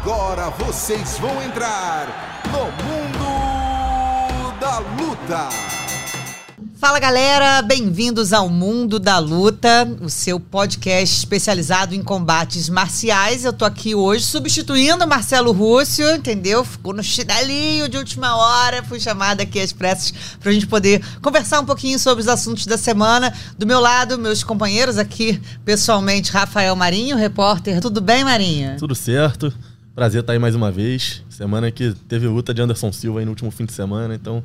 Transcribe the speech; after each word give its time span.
Agora 0.00 0.48
vocês 0.50 1.18
vão 1.18 1.42
entrar 1.42 2.06
no 2.52 2.66
Mundo 2.84 4.58
da 4.60 4.78
Luta. 4.78 5.48
Fala 6.76 7.00
galera, 7.00 7.60
bem-vindos 7.62 8.32
ao 8.32 8.48
Mundo 8.48 9.00
da 9.00 9.18
Luta, 9.18 9.88
o 10.00 10.08
seu 10.08 10.38
podcast 10.38 11.16
especializado 11.16 11.96
em 11.96 12.02
combates 12.02 12.68
marciais. 12.68 13.44
Eu 13.44 13.52
tô 13.52 13.64
aqui 13.64 13.92
hoje 13.92 14.24
substituindo 14.24 15.04
o 15.04 15.08
Marcelo 15.08 15.50
Rússio, 15.50 16.08
entendeu? 16.14 16.64
Ficou 16.64 16.92
no 16.94 17.02
chinelinho 17.02 17.88
de 17.88 17.96
última 17.96 18.36
hora, 18.36 18.84
fui 18.84 19.00
chamada 19.00 19.42
aqui 19.42 19.60
às 19.60 19.72
pressas 19.72 20.12
pra 20.38 20.52
gente 20.52 20.68
poder 20.68 21.04
conversar 21.20 21.58
um 21.58 21.66
pouquinho 21.66 21.98
sobre 21.98 22.22
os 22.22 22.28
assuntos 22.28 22.66
da 22.66 22.78
semana. 22.78 23.34
Do 23.58 23.66
meu 23.66 23.80
lado, 23.80 24.16
meus 24.16 24.44
companheiros 24.44 24.96
aqui, 24.96 25.42
pessoalmente, 25.64 26.30
Rafael 26.30 26.76
Marinho, 26.76 27.16
repórter. 27.16 27.80
Tudo 27.80 28.00
bem, 28.00 28.22
Marinho? 28.22 28.76
Tudo 28.78 28.94
certo. 28.94 29.52
Prazer 29.98 30.20
estar 30.20 30.32
aí 30.32 30.38
mais 30.38 30.54
uma 30.54 30.70
vez. 30.70 31.24
Semana 31.28 31.72
que 31.72 31.92
teve 32.08 32.28
luta 32.28 32.54
de 32.54 32.62
Anderson 32.62 32.92
Silva 32.92 33.18
aí 33.18 33.24
no 33.24 33.32
último 33.32 33.50
fim 33.50 33.64
de 33.64 33.72
semana, 33.72 34.14
então 34.14 34.44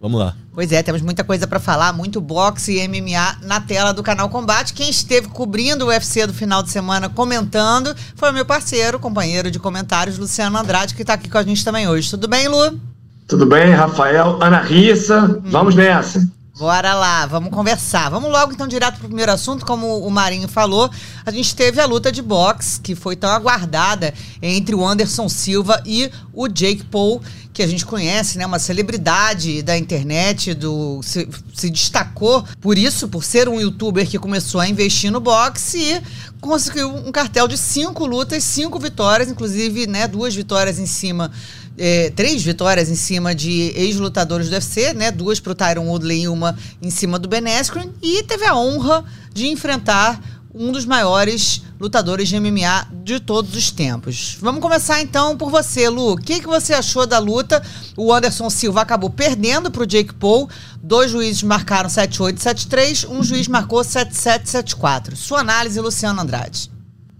vamos 0.00 0.18
lá. 0.18 0.34
Pois 0.52 0.72
é, 0.72 0.82
temos 0.82 1.02
muita 1.02 1.22
coisa 1.22 1.46
para 1.46 1.60
falar, 1.60 1.92
muito 1.92 2.20
boxe 2.20 2.72
e 2.72 2.88
MMA 2.88 3.36
na 3.42 3.60
tela 3.60 3.92
do 3.92 4.02
canal 4.02 4.28
Combate. 4.28 4.74
Quem 4.74 4.90
esteve 4.90 5.28
cobrindo 5.28 5.84
o 5.84 5.88
UFC 5.90 6.26
do 6.26 6.34
final 6.34 6.64
de 6.64 6.70
semana 6.70 7.08
comentando 7.08 7.94
foi 8.16 8.30
o 8.30 8.32
meu 8.32 8.44
parceiro, 8.44 8.98
companheiro 8.98 9.52
de 9.52 9.60
comentários, 9.60 10.18
Luciano 10.18 10.58
Andrade, 10.58 10.96
que 10.96 11.02
está 11.02 11.14
aqui 11.14 11.28
com 11.28 11.38
a 11.38 11.44
gente 11.44 11.64
também 11.64 11.86
hoje. 11.86 12.10
Tudo 12.10 12.26
bem, 12.26 12.48
Lu? 12.48 12.80
Tudo 13.28 13.46
bem, 13.46 13.70
Rafael, 13.70 14.42
Ana 14.42 14.60
Rissa, 14.60 15.26
hum. 15.26 15.42
vamos 15.44 15.76
nessa. 15.76 16.28
Bora 16.58 16.92
lá, 16.92 17.24
vamos 17.24 17.50
conversar. 17.50 18.10
Vamos 18.10 18.32
logo 18.32 18.52
então 18.52 18.66
direto 18.66 18.96
para 18.96 19.04
o 19.04 19.08
primeiro 19.08 19.30
assunto, 19.30 19.64
como 19.64 20.04
o 20.04 20.10
Marinho 20.10 20.48
falou. 20.48 20.90
A 21.24 21.30
gente 21.30 21.54
teve 21.54 21.80
a 21.80 21.86
luta 21.86 22.10
de 22.10 22.20
boxe 22.20 22.80
que 22.80 22.96
foi 22.96 23.14
tão 23.14 23.30
aguardada 23.30 24.12
entre 24.42 24.74
o 24.74 24.84
Anderson 24.84 25.28
Silva 25.28 25.80
e 25.86 26.10
o 26.32 26.48
Jake 26.48 26.82
Paul, 26.86 27.22
que 27.54 27.62
a 27.62 27.66
gente 27.66 27.86
conhece, 27.86 28.38
né, 28.38 28.44
uma 28.44 28.58
celebridade 28.58 29.62
da 29.62 29.78
internet, 29.78 30.52
do 30.52 31.00
se, 31.00 31.28
se 31.54 31.70
destacou 31.70 32.44
por 32.60 32.76
isso, 32.76 33.06
por 33.06 33.22
ser 33.22 33.48
um 33.48 33.60
youtuber 33.60 34.08
que 34.08 34.18
começou 34.18 34.60
a 34.60 34.68
investir 34.68 35.12
no 35.12 35.20
boxe 35.20 35.78
e 35.78 36.02
conseguiu 36.40 36.92
um 36.92 37.12
cartel 37.12 37.46
de 37.46 37.56
cinco 37.56 38.04
lutas, 38.04 38.42
cinco 38.42 38.80
vitórias, 38.80 39.30
inclusive, 39.30 39.86
né, 39.86 40.08
duas 40.08 40.34
vitórias 40.34 40.80
em 40.80 40.86
cima 40.86 41.30
é, 41.78 42.10
três 42.10 42.42
vitórias 42.42 42.88
em 42.88 42.94
cima 42.94 43.34
de 43.34 43.72
ex-lutadores 43.76 44.48
do 44.48 44.52
UFC, 44.52 44.92
né? 44.92 45.10
Duas 45.10 45.40
para 45.40 45.52
o 45.52 45.54
Tyron 45.54 45.86
Woodley 45.86 46.22
e 46.22 46.28
uma 46.28 46.56
em 46.82 46.90
cima 46.90 47.18
do 47.18 47.28
Ben 47.28 47.46
Askren. 47.56 47.90
E 48.02 48.22
teve 48.24 48.44
a 48.44 48.56
honra 48.56 49.04
de 49.32 49.46
enfrentar 49.46 50.20
um 50.54 50.72
dos 50.72 50.84
maiores 50.84 51.62
lutadores 51.78 52.28
de 52.28 52.40
MMA 52.40 52.88
de 53.04 53.20
todos 53.20 53.54
os 53.54 53.70
tempos. 53.70 54.36
Vamos 54.40 54.60
começar 54.60 55.00
então 55.00 55.36
por 55.36 55.50
você, 55.50 55.88
Lu. 55.88 56.14
O 56.14 56.16
que, 56.16 56.40
que 56.40 56.46
você 56.46 56.74
achou 56.74 57.06
da 57.06 57.18
luta? 57.18 57.62
O 57.96 58.12
Anderson 58.12 58.50
Silva 58.50 58.80
acabou 58.80 59.10
perdendo 59.10 59.70
para 59.70 59.82
o 59.82 59.86
Jake 59.86 60.14
Paul. 60.14 60.48
Dois 60.82 61.10
juízes 61.10 61.42
marcaram 61.42 61.88
7-8, 61.88 62.38
7-3. 62.38 63.08
Um 63.08 63.22
juiz 63.22 63.46
marcou 63.46 63.80
7-7, 63.80 64.44
7-4. 64.44 65.14
Sua 65.14 65.40
análise, 65.40 65.80
Luciano 65.80 66.20
Andrade. 66.20 66.70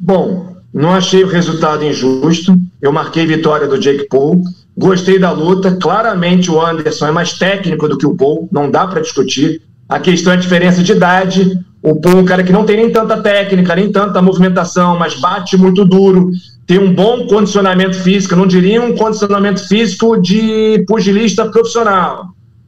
Bom, 0.00 0.57
não 0.78 0.92
achei 0.92 1.24
o 1.24 1.28
resultado 1.28 1.84
injusto. 1.84 2.56
Eu 2.80 2.92
marquei 2.92 3.26
vitória 3.26 3.66
do 3.66 3.80
Jake 3.80 4.06
Paul. 4.08 4.42
Gostei 4.76 5.18
da 5.18 5.32
luta. 5.32 5.76
Claramente 5.76 6.52
o 6.52 6.64
Anderson 6.64 7.08
é 7.08 7.10
mais 7.10 7.32
técnico 7.32 7.88
do 7.88 7.98
que 7.98 8.06
o 8.06 8.16
Paul. 8.16 8.48
Não 8.52 8.70
dá 8.70 8.86
para 8.86 9.00
discutir. 9.00 9.60
A 9.88 9.98
questão 9.98 10.32
é 10.32 10.36
a 10.36 10.38
diferença 10.38 10.80
de 10.80 10.92
idade. 10.92 11.58
O 11.82 12.00
Paul 12.00 12.18
é 12.18 12.20
um 12.20 12.24
cara 12.24 12.44
que 12.44 12.52
não 12.52 12.64
tem 12.64 12.76
nem 12.76 12.92
tanta 12.92 13.20
técnica, 13.20 13.74
nem 13.74 13.90
tanta 13.90 14.22
movimentação, 14.22 14.96
mas 14.96 15.14
bate 15.14 15.56
muito 15.56 15.84
duro. 15.84 16.30
Tem 16.64 16.78
um 16.78 16.94
bom 16.94 17.26
condicionamento 17.26 17.96
físico. 17.96 18.36
não 18.36 18.46
diria 18.46 18.80
um 18.80 18.94
condicionamento 18.94 19.66
físico 19.66 20.16
de 20.16 20.84
pugilista 20.86 21.50
profissional. 21.50 22.26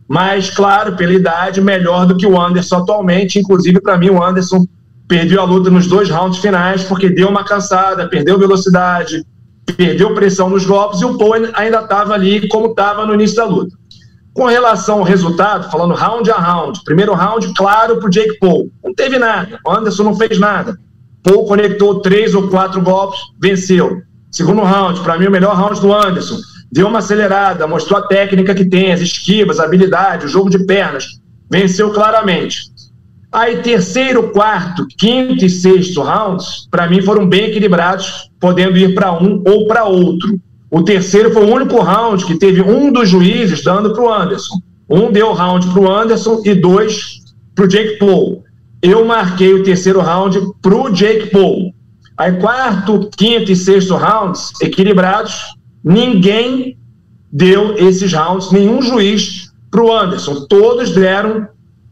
Mas, 0.09 0.51
claro, 0.51 0.97
pela 0.97 1.13
idade, 1.13 1.61
melhor 1.61 2.07
do 2.07 2.17
que 2.17 2.27
o 2.27 2.41
Anderson 2.41 2.79
atualmente. 2.79 3.39
Inclusive, 3.39 3.81
para 3.81 3.97
mim, 3.97 4.11
o 4.11 4.21
Anderson 4.21 4.67
perdeu 5.11 5.41
a 5.41 5.45
luta 5.45 5.69
nos 5.69 5.89
dois 5.89 6.09
rounds 6.09 6.39
finais 6.39 6.85
porque 6.85 7.11
deu 7.11 7.29
uma 7.29 7.43
cansada, 7.43 8.09
perdeu 8.09 8.39
velocidade, 8.39 9.27
perdeu 9.77 10.15
pressão 10.15 10.49
nos 10.49 10.65
golpes 10.65 11.01
e 11.01 11.05
o 11.05 11.19
Paul 11.19 11.35
ainda 11.55 11.81
estava 11.81 12.15
ali 12.15 12.47
como 12.47 12.69
estava 12.69 13.05
no 13.05 13.15
início 13.15 13.37
da 13.37 13.45
luta. 13.45 13.77
Com 14.33 14.47
relação 14.47 14.99
ao 14.99 15.05
resultado, 15.05 15.69
falando 15.69 15.95
round 15.95 16.31
a 16.31 16.37
round, 16.37 16.85
primeiro 16.85 17.13
round, 17.13 17.53
claro, 17.55 17.97
para 17.97 18.07
o 18.07 18.11
Jake 18.11 18.39
Paul. 18.39 18.71
Não 18.85 18.95
teve 18.95 19.19
nada. 19.19 19.59
O 19.67 19.73
Anderson 19.73 20.05
não 20.05 20.15
fez 20.15 20.39
nada. 20.39 20.79
Paul 21.25 21.45
conectou 21.45 22.01
três 22.01 22.33
ou 22.33 22.47
quatro 22.47 22.81
golpes, 22.81 23.19
venceu. 23.43 24.01
Segundo 24.31 24.63
round, 24.63 25.01
para 25.01 25.19
mim, 25.19 25.27
o 25.27 25.31
melhor 25.31 25.57
round 25.57 25.81
do 25.81 25.93
Anderson. 25.93 26.37
Deu 26.71 26.87
uma 26.87 27.01
acelerada, 27.01 27.67
mostrou 27.67 27.99
a 27.99 28.07
técnica 28.07 28.55
que 28.55 28.65
tem, 28.65 28.93
as 28.93 29.01
esquivas, 29.01 29.59
a 29.59 29.65
habilidade, 29.65 30.27
o 30.27 30.29
jogo 30.29 30.49
de 30.49 30.65
pernas. 30.65 31.05
Venceu 31.51 31.91
claramente. 31.91 32.70
Aí, 33.33 33.59
terceiro, 33.59 34.31
quarto, 34.31 34.87
quinto 34.99 35.45
e 35.45 35.51
sexto 35.51 36.03
rounds, 36.03 36.67
para 36.69 36.89
mim, 36.89 37.01
foram 37.01 37.27
bem 37.27 37.45
equilibrados, 37.45 38.29
podendo 38.41 38.77
ir 38.77 38.93
para 38.95 39.13
um 39.13 39.41
ou 39.47 39.69
para 39.69 39.85
outro. 39.85 40.41
O 40.69 40.83
terceiro 40.83 41.33
foi 41.33 41.45
o 41.45 41.55
único 41.55 41.81
round 41.81 42.25
que 42.25 42.37
teve 42.37 42.61
um 42.61 42.93
dos 42.93 43.09
juízes 43.09 43.63
dando 43.63 43.93
para 43.93 44.03
o 44.03 44.13
Anderson. 44.13 44.61
Um 44.89 45.13
deu 45.13 45.33
round 45.33 45.69
para 45.69 45.81
o 45.81 45.91
Anderson 45.91 46.43
e 46.45 46.55
dois 46.55 47.21
para 47.55 47.65
o 47.65 47.69
Jake 47.69 47.99
Paul. 47.99 48.45
Eu 48.83 49.05
marquei 49.05 49.55
o 49.55 49.63
terceiro 49.63 50.01
round 50.01 50.41
para 50.61 50.75
o 50.75 50.91
Jake 50.91 51.31
Paul. 51.31 51.73
Aí, 52.17 52.33
quarto, 52.33 53.09
quinto 53.17 53.53
e 53.53 53.57
sexto 53.57 53.95
rounds, 53.95 54.53
equilibrados, 54.61 55.55
ninguém 55.85 56.77
deu 57.33 57.77
esses 57.77 58.13
rounds, 58.13 58.51
nenhum 58.51 58.83
juiz 58.83 59.53
para 59.71 59.83
o 59.83 59.93
Anderson. 59.93 60.47
Todos 60.49 60.91
deram 60.91 61.47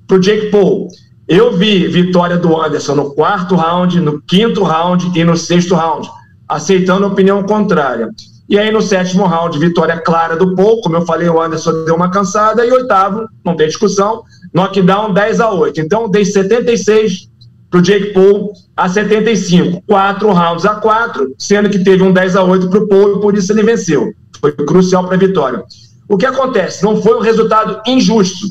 para 0.06 0.16
o 0.16 0.20
Jake 0.20 0.50
Paul. 0.50 0.88
Eu 1.28 1.52
vi 1.52 1.86
vitória 1.86 2.38
do 2.38 2.58
Anderson 2.58 2.94
no 2.94 3.10
quarto 3.12 3.54
round, 3.54 4.00
no 4.00 4.18
quinto 4.22 4.62
round 4.62 5.10
e 5.14 5.22
no 5.24 5.36
sexto 5.36 5.74
round, 5.74 6.08
aceitando 6.48 7.04
a 7.04 7.08
opinião 7.08 7.42
contrária. 7.42 8.08
E 8.48 8.58
aí 8.58 8.72
no 8.72 8.80
sétimo 8.80 9.26
round, 9.26 9.58
vitória 9.58 10.00
clara 10.00 10.36
do 10.36 10.56
Paul, 10.56 10.80
como 10.80 10.96
eu 10.96 11.04
falei, 11.04 11.28
o 11.28 11.38
Anderson 11.38 11.84
deu 11.84 11.96
uma 11.96 12.10
cansada, 12.10 12.64
e 12.64 12.72
oitavo, 12.72 13.28
não 13.44 13.54
tem 13.54 13.66
discussão, 13.66 14.22
knockdown 14.54 15.12
10 15.12 15.40
a 15.40 15.50
8. 15.50 15.82
Então, 15.82 16.10
dei 16.10 16.24
76 16.24 17.28
para 17.70 17.78
o 17.78 17.82
Jake 17.82 18.14
Paul 18.14 18.54
a 18.74 18.88
75. 18.88 19.82
Quatro 19.86 20.32
rounds 20.32 20.64
a 20.64 20.76
quatro, 20.76 21.34
sendo 21.38 21.68
que 21.68 21.78
teve 21.80 22.02
um 22.02 22.10
10 22.10 22.36
a 22.36 22.42
8 22.42 22.70
para 22.70 22.78
o 22.78 22.88
Paul 22.88 23.16
e 23.16 23.20
por 23.20 23.36
isso 23.36 23.52
ele 23.52 23.62
venceu. 23.62 24.14
Foi 24.40 24.52
crucial 24.52 25.04
para 25.04 25.16
a 25.16 25.18
vitória. 25.18 25.62
O 26.08 26.16
que 26.16 26.24
acontece? 26.24 26.82
Não 26.82 27.02
foi 27.02 27.18
um 27.18 27.20
resultado 27.20 27.82
injusto, 27.86 28.46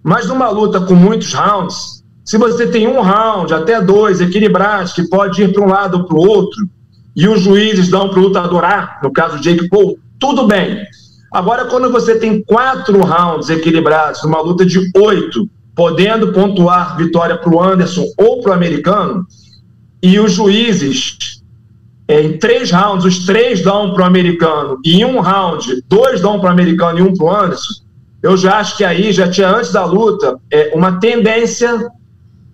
mas 0.00 0.28
numa 0.28 0.48
luta 0.48 0.80
com 0.80 0.94
muitos 0.94 1.32
rounds, 1.32 1.99
se 2.30 2.38
você 2.38 2.64
tem 2.68 2.86
um 2.86 3.00
round, 3.00 3.52
até 3.52 3.82
dois, 3.82 4.20
equilibrados, 4.20 4.92
que 4.92 5.02
pode 5.02 5.42
ir 5.42 5.52
para 5.52 5.64
um 5.64 5.68
lado 5.68 5.96
ou 5.96 6.04
para 6.04 6.16
o 6.16 6.20
outro, 6.20 6.64
e 7.16 7.26
os 7.26 7.40
juízes 7.40 7.88
dão 7.88 8.08
para 8.08 8.20
o 8.20 8.22
lutador 8.22 8.64
A, 8.64 9.00
no 9.02 9.12
caso 9.12 9.40
Jake 9.40 9.68
Paul, 9.68 9.98
tudo 10.16 10.46
bem. 10.46 10.80
Agora, 11.32 11.64
quando 11.64 11.90
você 11.90 12.20
tem 12.20 12.40
quatro 12.40 13.00
rounds 13.00 13.50
equilibrados, 13.50 14.22
numa 14.22 14.40
luta 14.40 14.64
de 14.64 14.78
oito, 14.96 15.50
podendo 15.74 16.32
pontuar 16.32 16.96
vitória 16.96 17.36
para 17.36 17.52
o 17.52 17.60
Anderson 17.60 18.04
ou 18.16 18.40
para 18.40 18.52
o 18.52 18.54
americano, 18.54 19.26
e 20.00 20.20
os 20.20 20.30
juízes, 20.30 21.42
é, 22.06 22.22
em 22.22 22.38
três 22.38 22.70
rounds, 22.70 23.04
os 23.04 23.26
três 23.26 23.60
dão 23.60 23.92
para 23.92 24.04
o 24.04 24.06
americano, 24.06 24.78
e 24.84 25.00
em 25.00 25.04
um 25.04 25.18
round, 25.18 25.82
dois 25.88 26.20
dão 26.20 26.38
para 26.38 26.50
o 26.50 26.52
americano 26.52 27.00
e 27.00 27.02
um 27.02 27.12
para 27.12 27.26
o 27.26 27.34
Anderson, 27.34 27.74
eu 28.22 28.36
já 28.36 28.58
acho 28.58 28.76
que 28.76 28.84
aí 28.84 29.12
já 29.12 29.28
tinha 29.28 29.48
antes 29.48 29.72
da 29.72 29.84
luta 29.84 30.38
é, 30.48 30.70
uma 30.76 31.00
tendência 31.00 31.90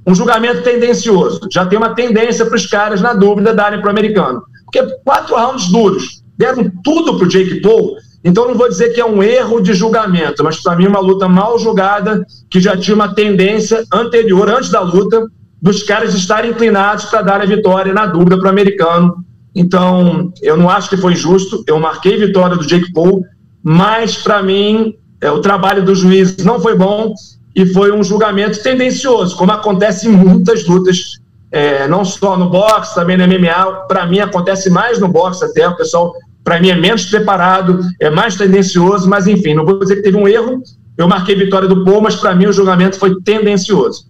um 0.06 0.15
julgamento 0.15 0.62
tendencioso. 0.62 1.41
Já 1.50 1.67
tem 1.67 1.77
uma 1.77 1.94
tendência 1.94 2.47
para 2.47 2.56
os 2.56 2.67
caras, 2.67 3.00
na 3.00 3.12
dúvida, 3.12 3.53
darem 3.53 3.81
para 3.81 3.89
o 3.89 3.91
americano. 3.91 4.43
Porque 4.65 4.83
quatro 5.05 5.34
rounds 5.34 5.69
duros, 5.69 6.22
deram 6.37 6.71
tudo 6.84 7.17
para 7.17 7.26
o 7.26 7.29
Jake 7.29 7.61
Paul, 7.61 7.97
então 8.25 8.47
não 8.47 8.55
vou 8.55 8.69
dizer 8.69 8.91
que 8.91 9.00
é 9.00 9.06
um 9.06 9.23
erro 9.23 9.61
de 9.61 9.73
julgamento, 9.75 10.43
mas 10.43 10.61
para 10.61 10.76
mim 10.76 10.87
uma 10.87 11.00
luta 11.00 11.29
mal 11.29 11.58
julgada, 11.58 12.25
que 12.50 12.61
já 12.61 12.76
tinha 12.76 12.94
uma 12.94 13.14
tendência 13.14 13.85
anterior, 13.93 14.49
antes 14.49 14.70
da 14.70 14.81
luta, 14.81 15.26
dos 15.61 15.82
caras 15.82 16.14
estarem 16.14 16.50
inclinados 16.50 17.06
para 17.06 17.23
dar 17.23 17.41
a 17.41 17.47
vitória 17.47 17.93
na 17.93 18.06
dúvida 18.06 18.37
para 18.37 18.47
o 18.47 18.50
americano. 18.50 19.25
Então, 19.55 20.32
eu 20.43 20.56
não 20.56 20.69
acho 20.69 20.91
que 20.91 20.97
foi 20.97 21.14
justo, 21.14 21.64
eu 21.67 21.79
marquei 21.79 22.17
vitória 22.17 22.56
do 22.56 22.67
Jake 22.67 22.93
Paul, 22.93 23.25
mas 23.62 24.17
para 24.17 24.43
mim 24.43 24.94
é, 25.20 25.31
o 25.31 25.41
trabalho 25.41 25.85
do 25.85 25.94
juiz 25.94 26.37
não 26.44 26.61
foi 26.61 26.76
bom 26.76 27.14
e 27.56 27.64
foi 27.64 27.91
um 27.91 28.05
julgamento 28.05 28.62
tendencioso, 28.62 29.35
como 29.35 29.50
acontece 29.50 30.06
em 30.06 30.11
muitas 30.12 30.67
lutas, 30.67 31.19
é, 31.50 31.88
não 31.88 32.05
só 32.05 32.37
no 32.37 32.50
boxe, 32.50 32.94
também 32.94 33.17
no 33.17 33.26
MMA. 33.26 33.87
Para 33.88 34.05
mim, 34.05 34.19
acontece 34.19 34.69
mais 34.69 35.00
no 35.00 35.08
boxe 35.08 35.43
até. 35.43 35.67
O 35.67 35.75
pessoal, 35.75 36.12
para 36.44 36.61
mim, 36.61 36.69
é 36.69 36.76
menos 36.76 37.06
preparado, 37.06 37.81
é 37.99 38.11
mais 38.11 38.37
tendencioso, 38.37 39.08
mas 39.08 39.26
enfim, 39.26 39.55
não 39.55 39.64
vou 39.64 39.79
dizer 39.79 39.97
que 39.97 40.03
teve 40.03 40.19
um 40.19 40.29
erro. 40.29 40.62
Eu 40.99 41.08
marquei 41.08 41.35
vitória 41.35 41.67
do 41.67 41.82
Paul, 41.82 42.03
mas 42.03 42.17
para 42.17 42.35
mim 42.35 42.47
o 42.47 42.53
julgamento 42.53 42.99
foi 42.99 43.19
tendencioso. 43.23 44.05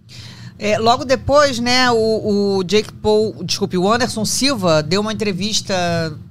É, 0.59 0.79
logo 0.79 1.05
depois, 1.05 1.59
né, 1.59 1.91
o, 1.91 2.57
o, 2.57 2.63
Jake 2.63 2.91
Paul, 2.91 3.43
desculpe, 3.43 3.77
o 3.77 3.91
Anderson 3.91 4.25
Silva 4.25 4.81
deu 4.81 5.01
uma 5.01 5.13
entrevista 5.13 5.73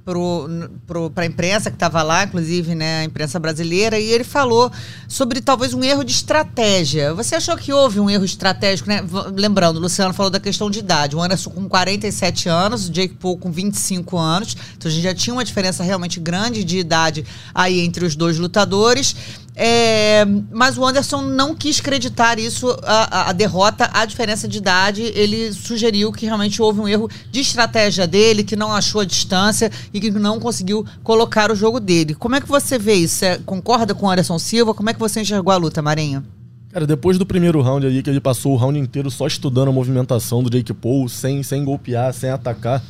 para 0.05 1.23
a 1.23 1.25
imprensa 1.25 1.69
que 1.69 1.75
estava 1.77 2.03
lá, 2.03 2.25
inclusive 2.25 2.75
né, 2.75 3.01
a 3.01 3.03
imprensa 3.05 3.39
brasileira, 3.39 3.97
e 3.97 4.09
ele 4.09 4.25
falou 4.25 4.69
sobre 5.07 5.39
talvez 5.39 5.73
um 5.73 5.81
erro 5.81 6.03
de 6.03 6.11
estratégia. 6.11 7.13
Você 7.13 7.35
achou 7.35 7.55
que 7.55 7.71
houve 7.71 8.01
um 8.01 8.09
erro 8.09 8.25
estratégico, 8.25 8.89
né? 8.89 9.01
Lembrando, 9.33 9.77
o 9.77 9.79
Luciano 9.79 10.13
falou 10.13 10.29
da 10.29 10.39
questão 10.39 10.69
de 10.69 10.79
idade. 10.79 11.15
O 11.15 11.21
Anderson 11.21 11.49
com 11.49 11.67
47 11.67 12.49
anos, 12.49 12.89
o 12.89 12.91
Jake 12.91 13.15
Paul 13.15 13.37
com 13.37 13.51
25 13.51 14.17
anos. 14.17 14.55
Então 14.77 14.89
a 14.89 14.93
gente 14.93 15.03
já 15.03 15.15
tinha 15.15 15.33
uma 15.33 15.43
diferença 15.43 15.83
realmente 15.83 16.19
grande 16.19 16.63
de 16.63 16.77
idade 16.77 17.25
aí 17.53 17.79
entre 17.79 18.05
os 18.05 18.15
dois 18.15 18.37
lutadores. 18.37 19.15
É, 19.59 20.23
mas 20.51 20.77
o 20.77 20.85
Anderson 20.85 21.23
não 21.23 21.55
quis 21.55 21.81
creditar 21.81 22.37
isso, 22.37 22.77
a, 22.83 23.31
a, 23.31 23.33
derrota, 23.33 23.89
a 23.91 24.05
diferença 24.05 24.47
de 24.47 24.59
idade. 24.59 25.01
Ele 25.01 25.51
sugeriu 25.51 26.11
que 26.11 26.27
realmente 26.27 26.61
houve 26.61 26.79
um 26.79 26.87
erro 26.87 27.09
de 27.31 27.39
estratégia 27.39 28.05
dele, 28.05 28.43
que 28.43 28.55
não 28.55 28.71
achou 28.71 29.01
a 29.01 29.05
distância 29.05 29.71
e 29.91 29.99
que 29.99 30.11
não 30.11 30.39
conseguiu 30.39 30.85
colocar 31.03 31.51
o 31.51 31.55
jogo 31.55 31.79
dele. 31.79 32.13
Como 32.13 32.35
é 32.35 32.41
que 32.41 32.47
você 32.47 32.77
vê 32.77 32.93
isso? 32.93 33.15
Você 33.15 33.39
concorda 33.39 33.95
com 33.95 34.05
o 34.05 34.09
Anderson 34.11 34.37
Silva? 34.37 34.75
Como 34.75 34.91
é 34.91 34.93
que 34.93 34.99
você 34.99 35.21
enxergou 35.21 35.51
a 35.51 35.57
luta, 35.57 35.81
Marinho? 35.81 36.23
Cara, 36.71 36.85
depois 36.85 37.17
do 37.17 37.25
primeiro 37.25 37.59
round 37.59 37.87
ali, 37.87 38.03
que 38.03 38.11
ele 38.11 38.19
passou 38.19 38.53
o 38.53 38.57
round 38.57 38.77
inteiro 38.77 39.09
só 39.09 39.25
estudando 39.25 39.69
a 39.69 39.71
movimentação 39.71 40.43
do 40.43 40.51
Jake 40.51 40.71
Paul, 40.71 41.09
sem, 41.09 41.41
sem 41.41 41.65
golpear, 41.65 42.13
sem 42.13 42.29
atacar. 42.29 42.83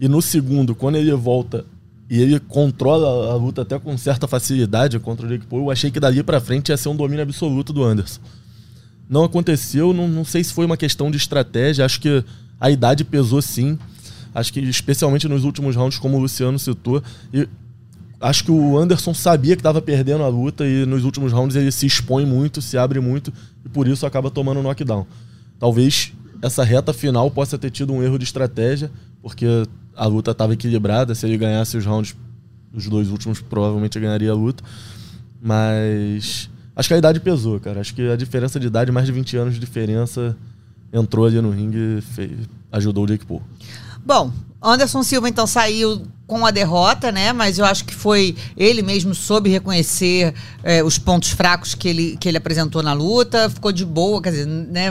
E 0.00 0.08
no 0.08 0.20
segundo, 0.20 0.74
quando 0.74 0.96
ele 0.96 1.12
volta 1.12 1.64
e 2.10 2.20
ele 2.20 2.40
controla 2.40 3.30
a 3.30 3.36
luta 3.36 3.62
até 3.62 3.78
com 3.78 3.96
certa 3.96 4.26
facilidade 4.26 4.98
contra 4.98 5.24
o 5.24 5.28
Jake 5.28 5.46
Paul. 5.46 5.60
Eu 5.62 5.70
achei 5.70 5.92
que 5.92 6.00
dali 6.00 6.24
para 6.24 6.40
frente 6.40 6.70
ia 6.70 6.76
ser 6.76 6.88
um 6.88 6.96
domínio 6.96 7.22
absoluto 7.22 7.72
do 7.72 7.84
Anderson. 7.84 8.20
Não 9.08 9.22
aconteceu, 9.22 9.92
não, 9.92 10.08
não 10.08 10.24
sei 10.24 10.42
se 10.42 10.52
foi 10.52 10.66
uma 10.66 10.76
questão 10.76 11.08
de 11.08 11.16
estratégia, 11.16 11.84
acho 11.84 12.00
que 12.00 12.24
a 12.60 12.68
idade 12.68 13.04
pesou 13.04 13.40
sim. 13.40 13.78
Acho 14.34 14.52
que 14.52 14.58
especialmente 14.58 15.28
nos 15.28 15.44
últimos 15.44 15.76
rounds, 15.76 16.00
como 16.00 16.16
o 16.16 16.20
Luciano 16.20 16.58
citou, 16.58 17.00
e 17.32 17.48
acho 18.20 18.44
que 18.44 18.50
o 18.50 18.76
Anderson 18.76 19.14
sabia 19.14 19.54
que 19.54 19.60
estava 19.60 19.80
perdendo 19.80 20.24
a 20.24 20.28
luta 20.28 20.66
e 20.66 20.84
nos 20.84 21.04
últimos 21.04 21.32
rounds 21.32 21.54
ele 21.54 21.70
se 21.70 21.86
expõe 21.86 22.26
muito, 22.26 22.60
se 22.60 22.76
abre 22.76 22.98
muito 22.98 23.32
e 23.64 23.68
por 23.68 23.86
isso 23.86 24.04
acaba 24.04 24.32
tomando 24.32 24.62
knockdown. 24.62 25.06
Talvez 25.60 26.12
essa 26.42 26.64
reta 26.64 26.92
final 26.92 27.30
possa 27.30 27.56
ter 27.56 27.70
tido 27.70 27.92
um 27.92 28.02
erro 28.02 28.18
de 28.18 28.24
estratégia, 28.24 28.90
porque 29.22 29.46
a 30.00 30.06
luta 30.06 30.30
estava 30.30 30.54
equilibrada. 30.54 31.14
Se 31.14 31.26
ele 31.26 31.36
ganhasse 31.36 31.76
os 31.76 31.84
rounds, 31.84 32.16
os 32.72 32.88
dois 32.88 33.10
últimos, 33.10 33.42
provavelmente 33.42 34.00
ganharia 34.00 34.30
a 34.30 34.34
luta. 34.34 34.64
Mas 35.42 36.48
acho 36.74 36.88
que 36.88 36.94
a 36.94 36.98
idade 36.98 37.20
pesou, 37.20 37.60
cara. 37.60 37.82
Acho 37.82 37.94
que 37.94 38.08
a 38.08 38.16
diferença 38.16 38.58
de 38.58 38.66
idade, 38.66 38.90
mais 38.90 39.04
de 39.04 39.12
20 39.12 39.36
anos 39.36 39.54
de 39.54 39.60
diferença, 39.60 40.34
entrou 40.90 41.26
ali 41.26 41.38
no 41.42 41.50
ringue 41.50 42.02
e 42.18 42.38
ajudou 42.72 43.04
o 43.04 43.06
Jake 43.06 43.26
Paul. 43.26 43.42
Bom, 44.02 44.32
Anderson 44.62 45.02
Silva 45.02 45.28
então 45.28 45.46
saiu 45.46 46.02
com 46.26 46.46
a 46.46 46.50
derrota, 46.50 47.12
né? 47.12 47.34
Mas 47.34 47.58
eu 47.58 47.66
acho 47.66 47.84
que 47.84 47.94
foi 47.94 48.34
ele 48.56 48.80
mesmo 48.80 49.14
soube 49.14 49.50
reconhecer 49.50 50.32
é, 50.62 50.82
os 50.82 50.96
pontos 50.96 51.28
fracos 51.28 51.74
que 51.74 51.86
ele, 51.86 52.16
que 52.16 52.26
ele 52.26 52.38
apresentou 52.38 52.82
na 52.82 52.94
luta, 52.94 53.50
ficou 53.50 53.70
de 53.70 53.84
boa, 53.84 54.22
quer 54.22 54.30
dizer, 54.30 54.46
né? 54.46 54.90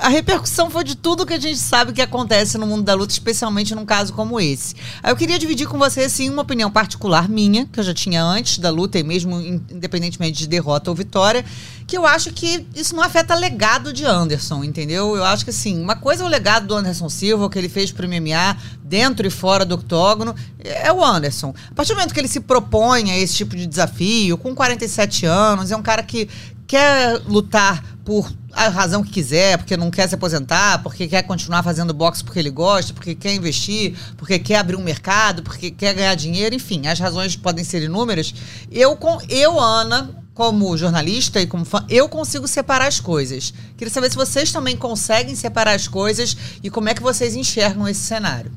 A 0.00 0.08
repercussão 0.08 0.70
foi 0.70 0.84
de 0.84 0.94
tudo 0.94 1.26
que 1.26 1.34
a 1.34 1.40
gente 1.40 1.58
sabe 1.58 1.92
que 1.92 2.00
acontece 2.00 2.56
no 2.56 2.66
mundo 2.66 2.82
da 2.82 2.94
luta, 2.94 3.12
especialmente 3.12 3.74
num 3.74 3.84
caso 3.84 4.12
como 4.12 4.40
esse. 4.40 4.74
Eu 5.04 5.14
queria 5.14 5.38
dividir 5.38 5.68
com 5.68 5.78
você, 5.78 6.02
assim, 6.02 6.30
uma 6.30 6.42
opinião 6.42 6.70
particular 6.70 7.28
minha, 7.28 7.66
que 7.66 7.78
eu 7.78 7.84
já 7.84 7.92
tinha 7.92 8.22
antes 8.24 8.58
da 8.58 8.70
luta, 8.70 8.98
e 8.98 9.02
mesmo 9.02 9.38
independentemente 9.40 10.38
de 10.38 10.46
derrota 10.46 10.90
ou 10.90 10.96
vitória, 10.96 11.44
que 11.86 11.96
eu 11.96 12.06
acho 12.06 12.32
que 12.32 12.66
isso 12.74 12.96
não 12.96 13.02
afeta 13.02 13.34
legado 13.34 13.92
de 13.92 14.04
Anderson, 14.04 14.64
entendeu? 14.64 15.14
Eu 15.14 15.24
acho 15.24 15.44
que, 15.44 15.50
assim, 15.50 15.80
uma 15.80 15.96
coisa 15.96 16.22
é 16.22 16.26
o 16.26 16.28
legado 16.28 16.66
do 16.66 16.74
Anderson 16.74 17.08
Silva, 17.08 17.44
o 17.44 17.50
que 17.50 17.58
ele 17.58 17.68
fez 17.68 17.92
pro 17.92 18.08
MMA, 18.08 18.56
dentro 18.82 19.26
e 19.26 19.30
fora 19.30 19.64
do 19.64 19.74
octógono, 19.74 20.34
é 20.58 20.90
o 20.92 21.04
Anderson. 21.04 21.54
A 21.70 21.74
partir 21.74 21.92
do 21.92 21.96
momento 21.96 22.14
que 22.14 22.20
ele 22.20 22.28
se 22.28 22.40
propõe 22.40 23.10
a 23.10 23.18
esse 23.18 23.34
tipo 23.34 23.54
de 23.54 23.66
desafio, 23.66 24.38
com 24.38 24.54
47 24.54 25.26
anos, 25.26 25.70
é 25.70 25.76
um 25.76 25.82
cara 25.82 26.02
que 26.02 26.28
quer 26.66 27.20
lutar 27.26 27.84
por 28.04 28.32
a 28.56 28.68
razão 28.70 29.04
que 29.04 29.10
quiser, 29.10 29.58
porque 29.58 29.76
não 29.76 29.90
quer 29.90 30.08
se 30.08 30.14
aposentar, 30.14 30.82
porque 30.82 31.06
quer 31.06 31.22
continuar 31.22 31.62
fazendo 31.62 31.92
boxe 31.92 32.24
porque 32.24 32.38
ele 32.38 32.50
gosta, 32.50 32.94
porque 32.94 33.14
quer 33.14 33.34
investir, 33.34 33.94
porque 34.16 34.38
quer 34.38 34.56
abrir 34.56 34.76
um 34.76 34.82
mercado, 34.82 35.42
porque 35.42 35.70
quer 35.70 35.94
ganhar 35.94 36.14
dinheiro, 36.14 36.54
enfim, 36.54 36.86
as 36.86 36.98
razões 36.98 37.36
podem 37.36 37.62
ser 37.62 37.82
inúmeras. 37.82 38.34
Eu, 38.72 38.96
com, 38.96 39.18
eu 39.28 39.60
Ana, 39.60 40.10
como 40.32 40.74
jornalista 40.76 41.38
e 41.38 41.46
como 41.46 41.66
fã, 41.66 41.84
eu 41.90 42.08
consigo 42.08 42.48
separar 42.48 42.86
as 42.86 42.98
coisas. 42.98 43.52
Queria 43.76 43.92
saber 43.92 44.10
se 44.10 44.16
vocês 44.16 44.50
também 44.50 44.74
conseguem 44.74 45.34
separar 45.34 45.74
as 45.74 45.86
coisas 45.86 46.34
e 46.62 46.70
como 46.70 46.88
é 46.88 46.94
que 46.94 47.02
vocês 47.02 47.36
enxergam 47.36 47.86
esse 47.86 48.00
cenário. 48.00 48.50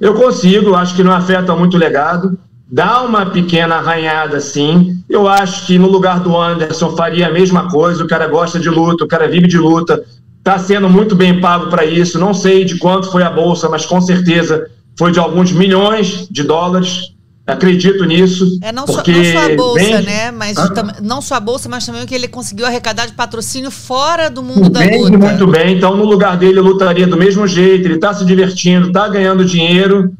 Eu 0.00 0.14
consigo, 0.14 0.74
acho 0.76 0.94
que 0.94 1.02
não 1.02 1.12
afeta 1.12 1.56
muito 1.56 1.74
o 1.74 1.80
legado 1.80 2.38
dá 2.70 3.02
uma 3.02 3.26
pequena 3.26 3.76
arranhada 3.76 4.40
sim. 4.40 5.02
Eu 5.08 5.28
acho 5.28 5.66
que 5.66 5.78
no 5.78 5.88
lugar 5.88 6.20
do 6.20 6.36
Anderson 6.36 6.96
faria 6.96 7.28
a 7.28 7.32
mesma 7.32 7.70
coisa. 7.70 8.02
O 8.02 8.08
cara 8.08 8.26
gosta 8.26 8.58
de 8.58 8.68
luta, 8.68 9.04
o 9.04 9.08
cara 9.08 9.28
vive 9.28 9.46
de 9.46 9.58
luta, 9.58 10.02
está 10.38 10.58
sendo 10.58 10.88
muito 10.88 11.14
bem 11.14 11.40
pago 11.40 11.70
para 11.70 11.84
isso. 11.84 12.18
Não 12.18 12.34
sei 12.34 12.64
de 12.64 12.78
quanto 12.78 13.10
foi 13.10 13.22
a 13.22 13.30
bolsa, 13.30 13.68
mas 13.68 13.86
com 13.86 14.00
certeza 14.00 14.68
foi 14.98 15.12
de 15.12 15.18
alguns 15.18 15.52
milhões 15.52 16.26
de 16.30 16.42
dólares. 16.42 17.14
Acredito 17.46 18.04
nisso. 18.04 18.58
É 18.60 18.72
não, 18.72 18.84
porque 18.84 19.14
só, 19.14 19.20
não 19.20 19.32
só 19.32 19.52
a 19.52 19.56
bolsa, 19.56 19.84
vem... 19.84 20.02
né? 20.02 20.30
Mas 20.32 20.58
ah. 20.58 20.68
tam, 20.70 20.92
não 21.00 21.22
só 21.22 21.36
a 21.36 21.40
bolsa, 21.40 21.68
mas 21.68 21.86
também 21.86 22.02
o 22.02 22.06
que 22.06 22.14
ele 22.14 22.26
conseguiu 22.26 22.66
arrecadar 22.66 23.06
de 23.06 23.12
patrocínio 23.12 23.70
fora 23.70 24.28
do 24.28 24.42
mundo 24.42 24.68
da 24.68 24.80
luta. 24.80 25.16
Muito 25.16 25.46
bem. 25.46 25.76
Então, 25.76 25.96
no 25.96 26.04
lugar 26.04 26.36
dele, 26.36 26.58
eu 26.58 26.64
lutaria 26.64 27.06
do 27.06 27.16
mesmo 27.16 27.46
jeito. 27.46 27.86
Ele 27.86 27.94
está 27.94 28.12
se 28.12 28.24
divertindo, 28.24 28.88
está 28.88 29.06
ganhando 29.06 29.44
dinheiro 29.44 30.12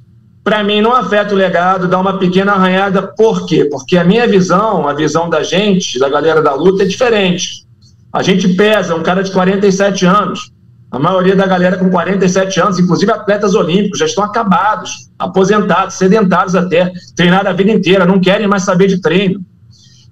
para 0.46 0.62
mim 0.62 0.80
não 0.80 0.94
afeta 0.94 1.34
o 1.34 1.36
legado, 1.36 1.88
dá 1.88 1.98
uma 1.98 2.20
pequena 2.20 2.52
arranhada. 2.52 3.02
Por 3.02 3.46
quê? 3.46 3.64
Porque 3.64 3.96
a 3.96 4.04
minha 4.04 4.28
visão, 4.28 4.86
a 4.86 4.94
visão 4.94 5.28
da 5.28 5.42
gente, 5.42 5.98
da 5.98 6.08
galera 6.08 6.40
da 6.40 6.54
luta, 6.54 6.84
é 6.84 6.86
diferente. 6.86 7.66
A 8.12 8.22
gente 8.22 8.50
pesa 8.50 8.94
um 8.94 9.02
cara 9.02 9.24
de 9.24 9.32
47 9.32 10.06
anos. 10.06 10.52
A 10.88 11.00
maioria 11.00 11.34
da 11.34 11.48
galera 11.48 11.76
com 11.76 11.90
47 11.90 12.60
anos, 12.60 12.78
inclusive 12.78 13.10
atletas 13.10 13.56
olímpicos, 13.56 13.98
já 13.98 14.06
estão 14.06 14.22
acabados, 14.22 15.10
aposentados, 15.18 15.96
sedentários 15.96 16.54
até, 16.54 16.92
treinaram 17.16 17.50
a 17.50 17.52
vida 17.52 17.72
inteira, 17.72 18.06
não 18.06 18.20
querem 18.20 18.46
mais 18.46 18.62
saber 18.62 18.86
de 18.86 19.00
treino. 19.00 19.40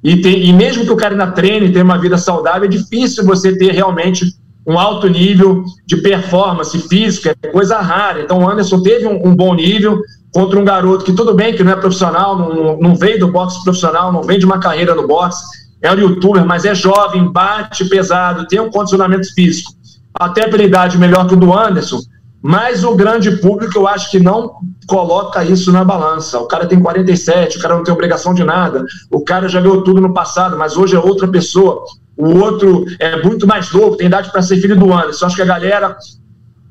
E, 0.02 0.20
tem, 0.20 0.46
e 0.46 0.52
mesmo 0.52 0.84
que 0.84 0.90
o 0.90 0.96
cara 0.96 1.14
ainda 1.14 1.30
treine 1.30 1.66
e 1.66 1.72
tenha 1.72 1.84
uma 1.84 1.96
vida 1.96 2.18
saudável, 2.18 2.64
é 2.64 2.68
difícil 2.68 3.24
você 3.24 3.56
ter 3.56 3.70
realmente 3.70 4.34
um 4.66 4.78
alto 4.78 5.08
nível 5.08 5.62
de 5.86 5.98
performance 5.98 6.76
física, 6.88 7.36
é 7.40 7.48
coisa 7.48 7.78
rara. 7.78 8.22
Então 8.22 8.38
o 8.40 8.48
Anderson 8.48 8.82
teve 8.82 9.06
um, 9.06 9.28
um 9.28 9.36
bom 9.36 9.54
nível, 9.54 10.00
contra 10.34 10.58
um 10.58 10.64
garoto 10.64 11.04
que 11.04 11.12
tudo 11.12 11.32
bem 11.32 11.54
que 11.54 11.62
não 11.62 11.72
é 11.72 11.76
profissional, 11.76 12.36
não, 12.36 12.76
não 12.76 12.96
veio 12.96 13.20
do 13.20 13.28
boxe 13.28 13.62
profissional, 13.62 14.12
não 14.12 14.24
vem 14.24 14.36
de 14.36 14.44
uma 14.44 14.58
carreira 14.58 14.92
no 14.92 15.06
boxe, 15.06 15.44
é 15.80 15.92
um 15.92 15.96
youtuber, 15.96 16.44
mas 16.44 16.64
é 16.64 16.74
jovem, 16.74 17.30
bate 17.30 17.84
pesado, 17.84 18.48
tem 18.48 18.58
um 18.58 18.68
condicionamento 18.68 19.32
físico, 19.32 19.72
até 20.12 20.48
pela 20.48 20.64
idade 20.64 20.98
melhor 20.98 21.28
que 21.28 21.34
o 21.34 21.36
do 21.36 21.56
Anderson, 21.56 22.00
mas 22.42 22.82
o 22.82 22.96
grande 22.96 23.36
público 23.36 23.78
eu 23.78 23.86
acho 23.86 24.10
que 24.10 24.18
não 24.18 24.56
coloca 24.86 25.42
isso 25.44 25.72
na 25.72 25.82
balança. 25.82 26.38
O 26.38 26.46
cara 26.46 26.66
tem 26.66 26.78
47, 26.78 27.56
o 27.56 27.60
cara 27.62 27.76
não 27.76 27.84
tem 27.84 27.94
obrigação 27.94 28.34
de 28.34 28.44
nada, 28.44 28.84
o 29.10 29.24
cara 29.24 29.48
já 29.48 29.60
ganhou 29.60 29.82
tudo 29.82 30.00
no 30.00 30.12
passado, 30.12 30.58
mas 30.58 30.76
hoje 30.76 30.94
é 30.94 30.98
outra 30.98 31.26
pessoa. 31.26 31.84
O 32.16 32.38
outro 32.40 32.84
é 32.98 33.22
muito 33.22 33.46
mais 33.46 33.72
novo, 33.72 33.96
tem 33.96 34.08
idade 34.08 34.30
para 34.30 34.42
ser 34.42 34.58
filho 34.58 34.76
do 34.76 34.92
Anderson. 34.92 35.24
Acho 35.24 35.36
que 35.36 35.42
a 35.42 35.46
galera, 35.46 35.96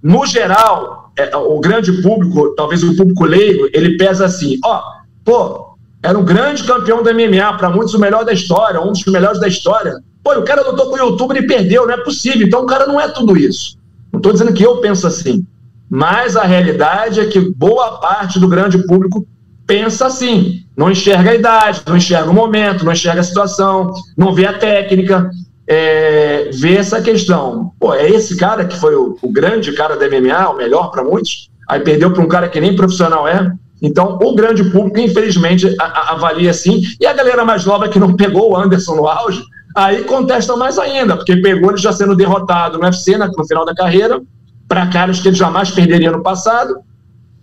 no 0.04 0.26
geral, 0.28 1.03
é, 1.18 1.36
o 1.36 1.60
grande 1.60 2.02
público, 2.02 2.56
talvez 2.56 2.84
o 2.84 2.96
público 2.96 3.26
leigo, 3.26 3.68
ele 3.74 3.98
pesa 3.98 4.26
assim, 4.26 4.58
ó, 4.64 4.82
pô, 5.24 5.74
era 6.02 6.18
um 6.18 6.26
grande 6.26 6.64
campeão 6.64 7.02
do 7.02 7.14
MMA, 7.14 7.58
para 7.58 7.70
muitos 7.70 7.94
o 7.94 8.00
melhor 8.00 8.26
da 8.26 8.34
história, 8.34 8.82
um 8.82 8.92
dos 8.92 9.06
melhores 9.06 9.40
da 9.40 9.48
história. 9.48 9.96
Pô, 10.24 10.34
o 10.34 10.44
cara 10.44 10.70
lutou 10.70 10.90
com 10.90 10.96
o 10.96 10.98
YouTube 10.98 11.38
e 11.38 11.48
perdeu, 11.48 11.86
não 11.86 11.94
é 11.94 11.98
possível. 11.98 12.46
Então 12.46 12.64
o 12.64 12.66
cara 12.66 12.86
não 12.86 13.00
é 13.00 13.08
tudo 13.08 13.38
isso. 13.38 13.78
Não 14.12 14.20
estou 14.20 14.34
dizendo 14.34 14.54
que 14.54 14.66
eu 14.66 14.78
penso 14.78 15.08
assim. 15.08 15.46
Mas 15.90 16.36
a 16.36 16.44
realidade 16.44 17.20
é 17.20 17.26
que 17.26 17.40
boa 17.40 18.00
parte 18.00 18.40
do 18.40 18.48
grande 18.48 18.78
público 18.86 19.26
pensa 19.66 20.08
assim. 20.08 20.66
Não 20.76 20.92
enxerga 20.92 21.32
a 21.32 21.36
idade, 21.36 21.82
não 21.86 21.98
enxerga 21.98 22.30
o 22.30 22.34
momento, 22.34 22.84
não 22.84 22.92
enxerga 22.92 23.22
a 23.22 23.24
situação, 23.24 23.94
não 24.18 24.34
vê 24.34 24.46
a 24.46 24.58
técnica, 24.58 25.30
é, 25.68 26.50
ver 26.54 26.80
essa 26.80 27.02
questão. 27.02 27.72
Pô, 27.80 27.94
é 27.94 28.10
esse 28.10 28.38
cara 28.38 28.66
que 28.66 28.78
foi 28.78 28.96
o, 28.96 29.18
o 29.22 29.32
grande 29.32 29.72
cara 29.74 29.96
da 29.96 30.08
MMA, 30.08 30.50
o 30.50 30.58
melhor 30.58 30.92
para 30.92 31.04
muitos, 31.04 31.50
aí 31.68 31.80
perdeu 31.80 32.12
para 32.12 32.24
um 32.24 32.28
cara 32.28 32.48
que 32.48 32.60
nem 32.60 32.76
profissional 32.76 33.28
é. 33.28 33.52
Então, 33.82 34.18
o 34.22 34.34
grande 34.34 34.64
público, 34.66 35.00
infelizmente, 35.00 35.76
a, 35.80 35.84
a, 35.84 36.12
avalia 36.14 36.52
assim. 36.52 36.82
E 37.00 37.06
a 37.06 37.14
galera 37.14 37.44
mais 37.44 37.66
nova 37.66 37.90
que 37.90 38.00
não 38.00 38.16
pegou 38.16 38.52
o 38.52 38.58
Anderson 38.58 38.96
no 38.96 39.08
auge, 39.08 39.44
aí 39.76 40.04
contesta 40.04 40.56
mais 40.56 40.78
ainda, 40.78 41.18
porque 41.18 41.36
pegou 41.38 41.72
ele 41.72 41.78
já 41.78 41.92
sendo 41.92 42.16
derrotado 42.16 42.78
no 42.78 42.86
UFC, 42.86 43.18
no 43.18 43.46
final 43.46 43.66
da 43.66 43.76
carreira, 43.76 44.22
para 44.68 44.88
caras 44.88 45.20
que 45.20 45.28
ele 45.28 45.36
jamais 45.36 45.70
perderia 45.72 46.12
no 46.12 46.24
passado, 46.24 46.76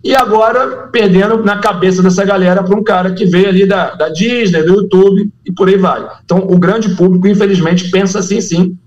e 0.03 0.15
agora 0.15 0.87
perdendo 0.91 1.43
na 1.43 1.59
cabeça 1.59 2.01
dessa 2.01 2.25
galera 2.25 2.63
para 2.63 2.75
um 2.75 2.83
cara 2.83 3.11
que 3.13 3.25
veio 3.25 3.47
ali 3.47 3.65
da, 3.65 3.91
da 3.91 4.09
Disney, 4.09 4.63
do 4.63 4.81
YouTube 4.81 5.31
e 5.45 5.51
por 5.51 5.69
aí 5.69 5.77
vai. 5.77 6.07
Então, 6.25 6.39
o 6.39 6.57
grande 6.57 6.95
público, 6.95 7.27
infelizmente, 7.27 7.91
pensa 7.91 8.19
assim, 8.19 8.41
sim. 8.41 8.77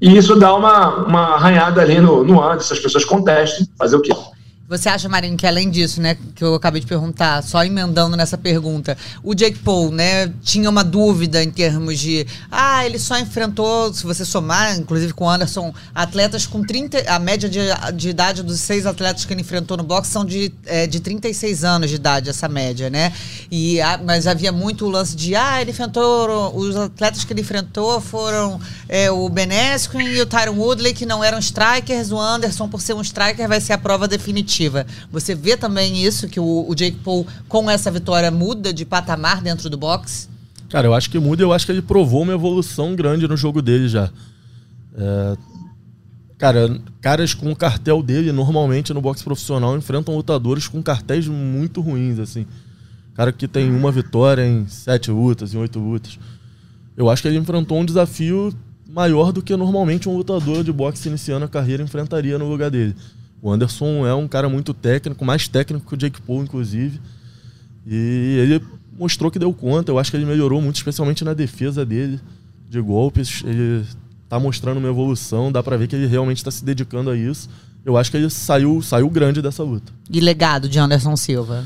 E 0.00 0.16
isso 0.16 0.34
dá 0.36 0.54
uma, 0.54 1.04
uma 1.04 1.34
arranhada 1.34 1.80
ali 1.80 2.00
no, 2.00 2.24
no 2.24 2.42
Anderson, 2.42 2.74
as 2.74 2.80
pessoas 2.80 3.04
contestam, 3.04 3.66
fazer 3.78 3.96
o 3.96 4.00
quê? 4.00 4.12
Você 4.68 4.90
acha, 4.90 5.08
Marinho, 5.08 5.34
que 5.34 5.46
além 5.46 5.70
disso, 5.70 5.98
né, 5.98 6.14
que 6.34 6.44
eu 6.44 6.54
acabei 6.54 6.78
de 6.78 6.86
perguntar, 6.86 7.42
só 7.42 7.64
emendando 7.64 8.18
nessa 8.18 8.36
pergunta, 8.36 8.98
o 9.22 9.34
Jake 9.34 9.60
Paul, 9.60 9.90
né, 9.90 10.30
tinha 10.42 10.68
uma 10.68 10.84
dúvida 10.84 11.42
em 11.42 11.50
termos 11.50 11.98
de, 11.98 12.26
ah, 12.50 12.84
ele 12.84 12.98
só 12.98 13.18
enfrentou, 13.18 13.94
se 13.94 14.04
você 14.04 14.26
somar, 14.26 14.76
inclusive 14.76 15.14
com 15.14 15.24
o 15.24 15.30
Anderson, 15.30 15.72
atletas 15.94 16.46
com 16.46 16.62
30, 16.62 17.10
a 17.10 17.18
média 17.18 17.48
de, 17.48 17.60
de 17.94 18.10
idade 18.10 18.42
dos 18.42 18.60
seis 18.60 18.84
atletas 18.84 19.24
que 19.24 19.32
ele 19.32 19.40
enfrentou 19.40 19.74
no 19.74 19.82
boxe 19.82 20.10
são 20.10 20.22
de, 20.22 20.52
é, 20.66 20.86
de 20.86 21.00
36 21.00 21.64
anos 21.64 21.88
de 21.88 21.96
idade, 21.96 22.28
essa 22.28 22.46
média, 22.46 22.90
né? 22.90 23.14
E, 23.50 23.78
mas 24.04 24.26
havia 24.26 24.52
muito 24.52 24.84
o 24.84 24.90
lance 24.90 25.16
de, 25.16 25.34
ah, 25.34 25.62
ele 25.62 25.70
enfrentou, 25.70 26.54
os 26.54 26.76
atletas 26.76 27.24
que 27.24 27.32
ele 27.32 27.40
enfrentou 27.40 28.02
foram 28.02 28.60
é, 28.86 29.10
o 29.10 29.30
Ben 29.30 29.48
e 29.48 30.20
o 30.20 30.26
Tyron 30.26 30.58
Woodley, 30.58 30.92
que 30.92 31.06
não 31.06 31.24
eram 31.24 31.38
strikers, 31.38 32.12
o 32.12 32.20
Anderson, 32.20 32.68
por 32.68 32.82
ser 32.82 32.92
um 32.92 33.00
striker, 33.00 33.48
vai 33.48 33.62
ser 33.62 33.72
a 33.72 33.78
prova 33.78 34.06
definitiva. 34.06 34.57
Você 35.12 35.34
vê 35.34 35.56
também 35.56 36.02
isso, 36.02 36.28
que 36.28 36.40
o, 36.40 36.66
o 36.66 36.74
Jake 36.74 36.98
Paul, 37.04 37.26
com 37.46 37.70
essa 37.70 37.90
vitória, 37.90 38.30
muda 38.30 38.72
de 38.72 38.84
patamar 38.84 39.42
dentro 39.42 39.68
do 39.68 39.76
boxe? 39.76 40.28
Cara, 40.68 40.86
eu 40.86 40.94
acho 40.94 41.10
que 41.10 41.18
muda 41.18 41.42
eu 41.42 41.52
acho 41.52 41.64
que 41.66 41.72
ele 41.72 41.82
provou 41.82 42.22
uma 42.22 42.32
evolução 42.32 42.94
grande 42.96 43.28
no 43.28 43.36
jogo 43.36 43.62
dele 43.62 43.88
já. 43.88 44.10
É, 44.96 45.36
cara, 46.36 46.80
caras 47.00 47.34
com 47.34 47.50
o 47.50 47.56
cartel 47.56 48.02
dele, 48.02 48.32
normalmente 48.32 48.92
no 48.92 49.00
boxe 49.00 49.24
profissional, 49.24 49.76
enfrentam 49.76 50.16
lutadores 50.16 50.66
com 50.66 50.82
cartéis 50.82 51.26
muito 51.28 51.80
ruins, 51.80 52.18
assim. 52.18 52.46
Cara 53.14 53.32
que 53.32 53.48
tem 53.48 53.70
uma 53.70 53.90
vitória 53.90 54.46
em 54.46 54.66
sete 54.68 55.10
lutas, 55.10 55.54
em 55.54 55.58
oito 55.58 55.78
lutas. 55.78 56.18
Eu 56.96 57.08
acho 57.08 57.22
que 57.22 57.28
ele 57.28 57.38
enfrentou 57.38 57.78
um 57.78 57.84
desafio 57.84 58.54
maior 58.88 59.32
do 59.32 59.42
que 59.42 59.56
normalmente 59.56 60.08
um 60.08 60.16
lutador 60.16 60.64
de 60.64 60.72
boxe 60.72 61.08
iniciando 61.08 61.44
a 61.44 61.48
carreira 61.48 61.82
enfrentaria 61.82 62.38
no 62.38 62.48
lugar 62.48 62.70
dele. 62.70 62.94
O 63.40 63.50
Anderson 63.50 64.06
é 64.06 64.14
um 64.14 64.26
cara 64.26 64.48
muito 64.48 64.74
técnico, 64.74 65.24
mais 65.24 65.46
técnico 65.46 65.86
que 65.86 65.94
o 65.94 65.96
Jake 65.96 66.20
Paul, 66.20 66.42
inclusive. 66.42 67.00
E 67.86 68.38
ele 68.40 68.62
mostrou 68.98 69.30
que 69.30 69.38
deu 69.38 69.52
conta. 69.52 69.92
Eu 69.92 69.98
acho 69.98 70.10
que 70.10 70.16
ele 70.16 70.26
melhorou 70.26 70.60
muito, 70.60 70.76
especialmente 70.76 71.24
na 71.24 71.34
defesa 71.34 71.86
dele 71.86 72.20
de 72.68 72.80
golpes. 72.80 73.42
Ele 73.44 73.84
tá 74.28 74.38
mostrando 74.38 74.78
uma 74.78 74.88
evolução, 74.88 75.50
dá 75.50 75.62
para 75.62 75.76
ver 75.76 75.86
que 75.86 75.96
ele 75.96 76.06
realmente 76.06 76.38
está 76.38 76.50
se 76.50 76.64
dedicando 76.64 77.10
a 77.10 77.16
isso. 77.16 77.48
Eu 77.84 77.96
acho 77.96 78.10
que 78.10 78.16
ele 78.16 78.28
saiu, 78.28 78.82
saiu 78.82 79.08
grande 79.08 79.40
dessa 79.40 79.62
luta. 79.62 79.92
E 80.10 80.20
legado 80.20 80.68
de 80.68 80.78
Anderson 80.78 81.16
Silva? 81.16 81.64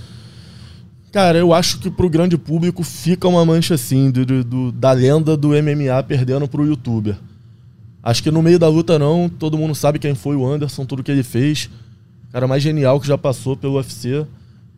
Cara, 1.10 1.38
eu 1.38 1.52
acho 1.52 1.78
que 1.78 1.90
pro 1.90 2.08
grande 2.08 2.38
público 2.38 2.82
fica 2.82 3.28
uma 3.28 3.44
mancha 3.44 3.74
assim, 3.74 4.10
do, 4.10 4.44
do 4.44 4.72
da 4.72 4.92
lenda 4.92 5.36
do 5.36 5.48
MMA 5.48 6.02
perdendo 6.06 6.46
pro 6.46 6.64
youtuber. 6.64 7.16
Acho 8.02 8.22
que 8.22 8.30
no 8.30 8.42
meio 8.42 8.58
da 8.58 8.68
luta 8.68 8.98
não, 8.98 9.28
todo 9.28 9.56
mundo 9.56 9.74
sabe 9.74 9.98
quem 9.98 10.14
foi 10.14 10.34
o 10.34 10.46
Anderson, 10.46 10.84
tudo 10.84 11.02
que 11.02 11.10
ele 11.10 11.22
fez. 11.22 11.70
O 12.28 12.32
cara 12.32 12.48
mais 12.48 12.62
genial 12.62 13.00
que 13.00 13.06
já 13.06 13.16
passou 13.16 13.56
pelo 13.56 13.76
UFC. 13.76 14.26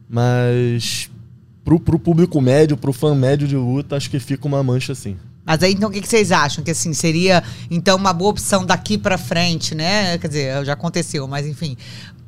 Mas 0.08 1.10
pro, 1.64 1.80
pro 1.80 1.98
público 1.98 2.40
médio, 2.40 2.76
pro 2.76 2.92
fã 2.92 3.14
médio 3.14 3.48
de 3.48 3.56
luta, 3.56 3.96
acho 3.96 4.10
que 4.10 4.20
fica 4.20 4.46
uma 4.46 4.62
mancha 4.62 4.92
assim. 4.92 5.16
Mas 5.46 5.62
aí, 5.62 5.72
então, 5.74 5.90
o 5.90 5.92
que, 5.92 6.00
que 6.00 6.08
vocês 6.08 6.32
acham? 6.32 6.64
Que, 6.64 6.70
assim, 6.70 6.94
seria, 6.94 7.42
então, 7.70 7.98
uma 7.98 8.14
boa 8.14 8.30
opção 8.30 8.64
daqui 8.64 8.96
para 8.96 9.18
frente, 9.18 9.74
né? 9.74 10.16
Quer 10.16 10.28
dizer, 10.28 10.64
já 10.64 10.72
aconteceu, 10.72 11.28
mas 11.28 11.46
enfim 11.46 11.76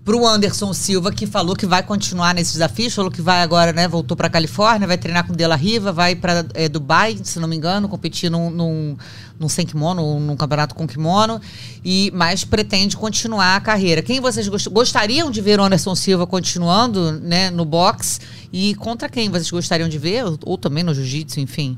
para 0.06 0.16
o 0.16 0.25
Anderson 0.25 0.72
Silva, 0.72 1.10
que 1.10 1.26
falou 1.26 1.56
que 1.56 1.66
vai 1.66 1.82
continuar 1.82 2.32
nesse 2.32 2.52
desafio, 2.52 2.88
falou 2.92 3.10
que 3.10 3.20
vai 3.20 3.42
agora, 3.42 3.72
né, 3.72 3.88
voltou 3.88 4.16
para 4.16 4.30
Califórnia, 4.30 4.86
vai 4.86 4.96
treinar 4.96 5.26
com 5.26 5.34
Dela 5.34 5.56
Riva, 5.56 5.90
vai 5.90 6.14
para 6.14 6.46
é, 6.54 6.68
Dubai, 6.68 7.18
se 7.25 7.40
não 7.40 7.48
me 7.48 7.56
engano, 7.56 7.88
competir 7.88 8.30
num, 8.30 8.48
num, 8.48 8.96
num 9.36 9.48
sem 9.48 9.66
kimono, 9.66 10.20
num 10.20 10.36
campeonato 10.36 10.76
com 10.76 10.86
kimono, 10.86 11.40
e 11.84 12.12
mas 12.14 12.44
pretende 12.44 12.96
continuar 12.96 13.56
a 13.56 13.60
carreira. 13.60 14.00
Quem 14.00 14.20
vocês 14.20 14.46
gost 14.46 14.68
gostariam 14.68 15.28
de 15.28 15.40
ver 15.40 15.58
o 15.58 15.64
Anderson 15.64 15.96
Silva 15.96 16.25
continuando, 16.25 17.10
né, 17.10 17.50
no 17.50 17.64
boxe 17.64 18.20
e 18.52 18.76
contra 18.76 19.08
quem 19.08 19.28
vocês 19.28 19.50
gostariam 19.50 19.88
de 19.88 19.98
ver 19.98 20.25
ou, 20.25 20.38
ou 20.44 20.56
também 20.56 20.84
no 20.84 20.94
jiu-jitsu, 20.94 21.40
enfim? 21.40 21.76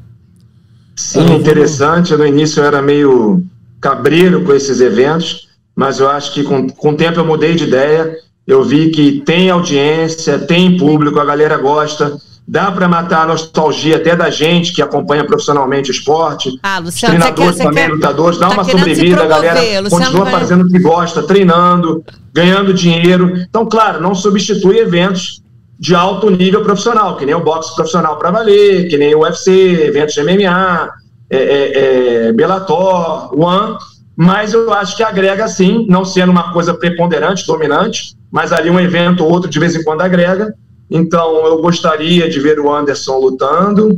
Sim, 0.94 1.32
interessante. 1.34 2.14
No 2.14 2.26
início 2.26 2.60
eu 2.60 2.66
era 2.66 2.82
meio 2.82 3.42
cabreiro 3.80 4.44
com 4.44 4.52
esses 4.52 4.82
eventos 4.82 5.47
mas 5.78 6.00
eu 6.00 6.10
acho 6.10 6.34
que 6.34 6.42
com, 6.42 6.68
com 6.68 6.90
o 6.90 6.96
tempo 6.96 7.20
eu 7.20 7.24
mudei 7.24 7.54
de 7.54 7.62
ideia. 7.62 8.16
Eu 8.44 8.64
vi 8.64 8.90
que 8.90 9.20
tem 9.20 9.48
audiência, 9.48 10.36
tem 10.36 10.76
público, 10.76 11.20
a 11.20 11.24
galera 11.24 11.56
gosta. 11.56 12.18
Dá 12.48 12.72
para 12.72 12.88
matar 12.88 13.22
a 13.22 13.26
nostalgia 13.26 13.94
até 13.94 14.16
da 14.16 14.28
gente 14.28 14.72
que 14.72 14.82
acompanha 14.82 15.24
profissionalmente 15.24 15.88
o 15.88 15.92
esporte. 15.92 16.50
Ah, 16.64 16.80
Luciano, 16.80 17.14
treinadores 17.14 17.54
você 17.54 17.62
quer, 17.62 17.68
também, 17.68 17.86
quer, 17.86 17.92
lutadores, 17.92 18.38
dá 18.40 18.48
tá 18.48 18.54
uma 18.54 18.64
sobrevida, 18.64 19.22
a 19.22 19.26
galera 19.26 19.60
Luciano 19.82 19.90
continua 19.90 20.24
vai... 20.24 20.40
fazendo 20.40 20.64
o 20.64 20.68
que 20.68 20.80
gosta, 20.80 21.22
treinando, 21.22 22.04
ganhando 22.34 22.74
dinheiro. 22.74 23.36
Então, 23.48 23.64
claro, 23.64 24.00
não 24.02 24.16
substitui 24.16 24.78
eventos 24.78 25.40
de 25.78 25.94
alto 25.94 26.28
nível 26.28 26.64
profissional, 26.64 27.16
que 27.16 27.24
nem 27.24 27.36
o 27.36 27.44
boxe 27.44 27.72
profissional 27.76 28.18
para 28.18 28.32
valer, 28.32 28.88
que 28.88 28.96
nem 28.96 29.14
o 29.14 29.20
UFC, 29.20 29.52
eventos 29.84 30.14
de 30.14 30.24
MMA, 30.24 30.90
é, 31.30 31.36
é, 31.36 32.26
é, 32.26 32.32
Bellator, 32.32 33.38
One 33.38 33.76
mas 34.20 34.52
eu 34.52 34.72
acho 34.72 34.96
que 34.96 35.04
agrega 35.04 35.46
sim, 35.46 35.86
não 35.88 36.04
sendo 36.04 36.32
uma 36.32 36.52
coisa 36.52 36.74
preponderante, 36.74 37.46
dominante, 37.46 38.16
mas 38.32 38.52
ali 38.52 38.68
um 38.68 38.80
evento 38.80 39.22
ou 39.22 39.30
outro 39.30 39.48
de 39.48 39.60
vez 39.60 39.76
em 39.76 39.84
quando 39.84 40.00
agrega. 40.00 40.52
Então 40.90 41.46
eu 41.46 41.62
gostaria 41.62 42.28
de 42.28 42.40
ver 42.40 42.58
o 42.58 42.74
Anderson 42.74 43.16
lutando. 43.16 43.96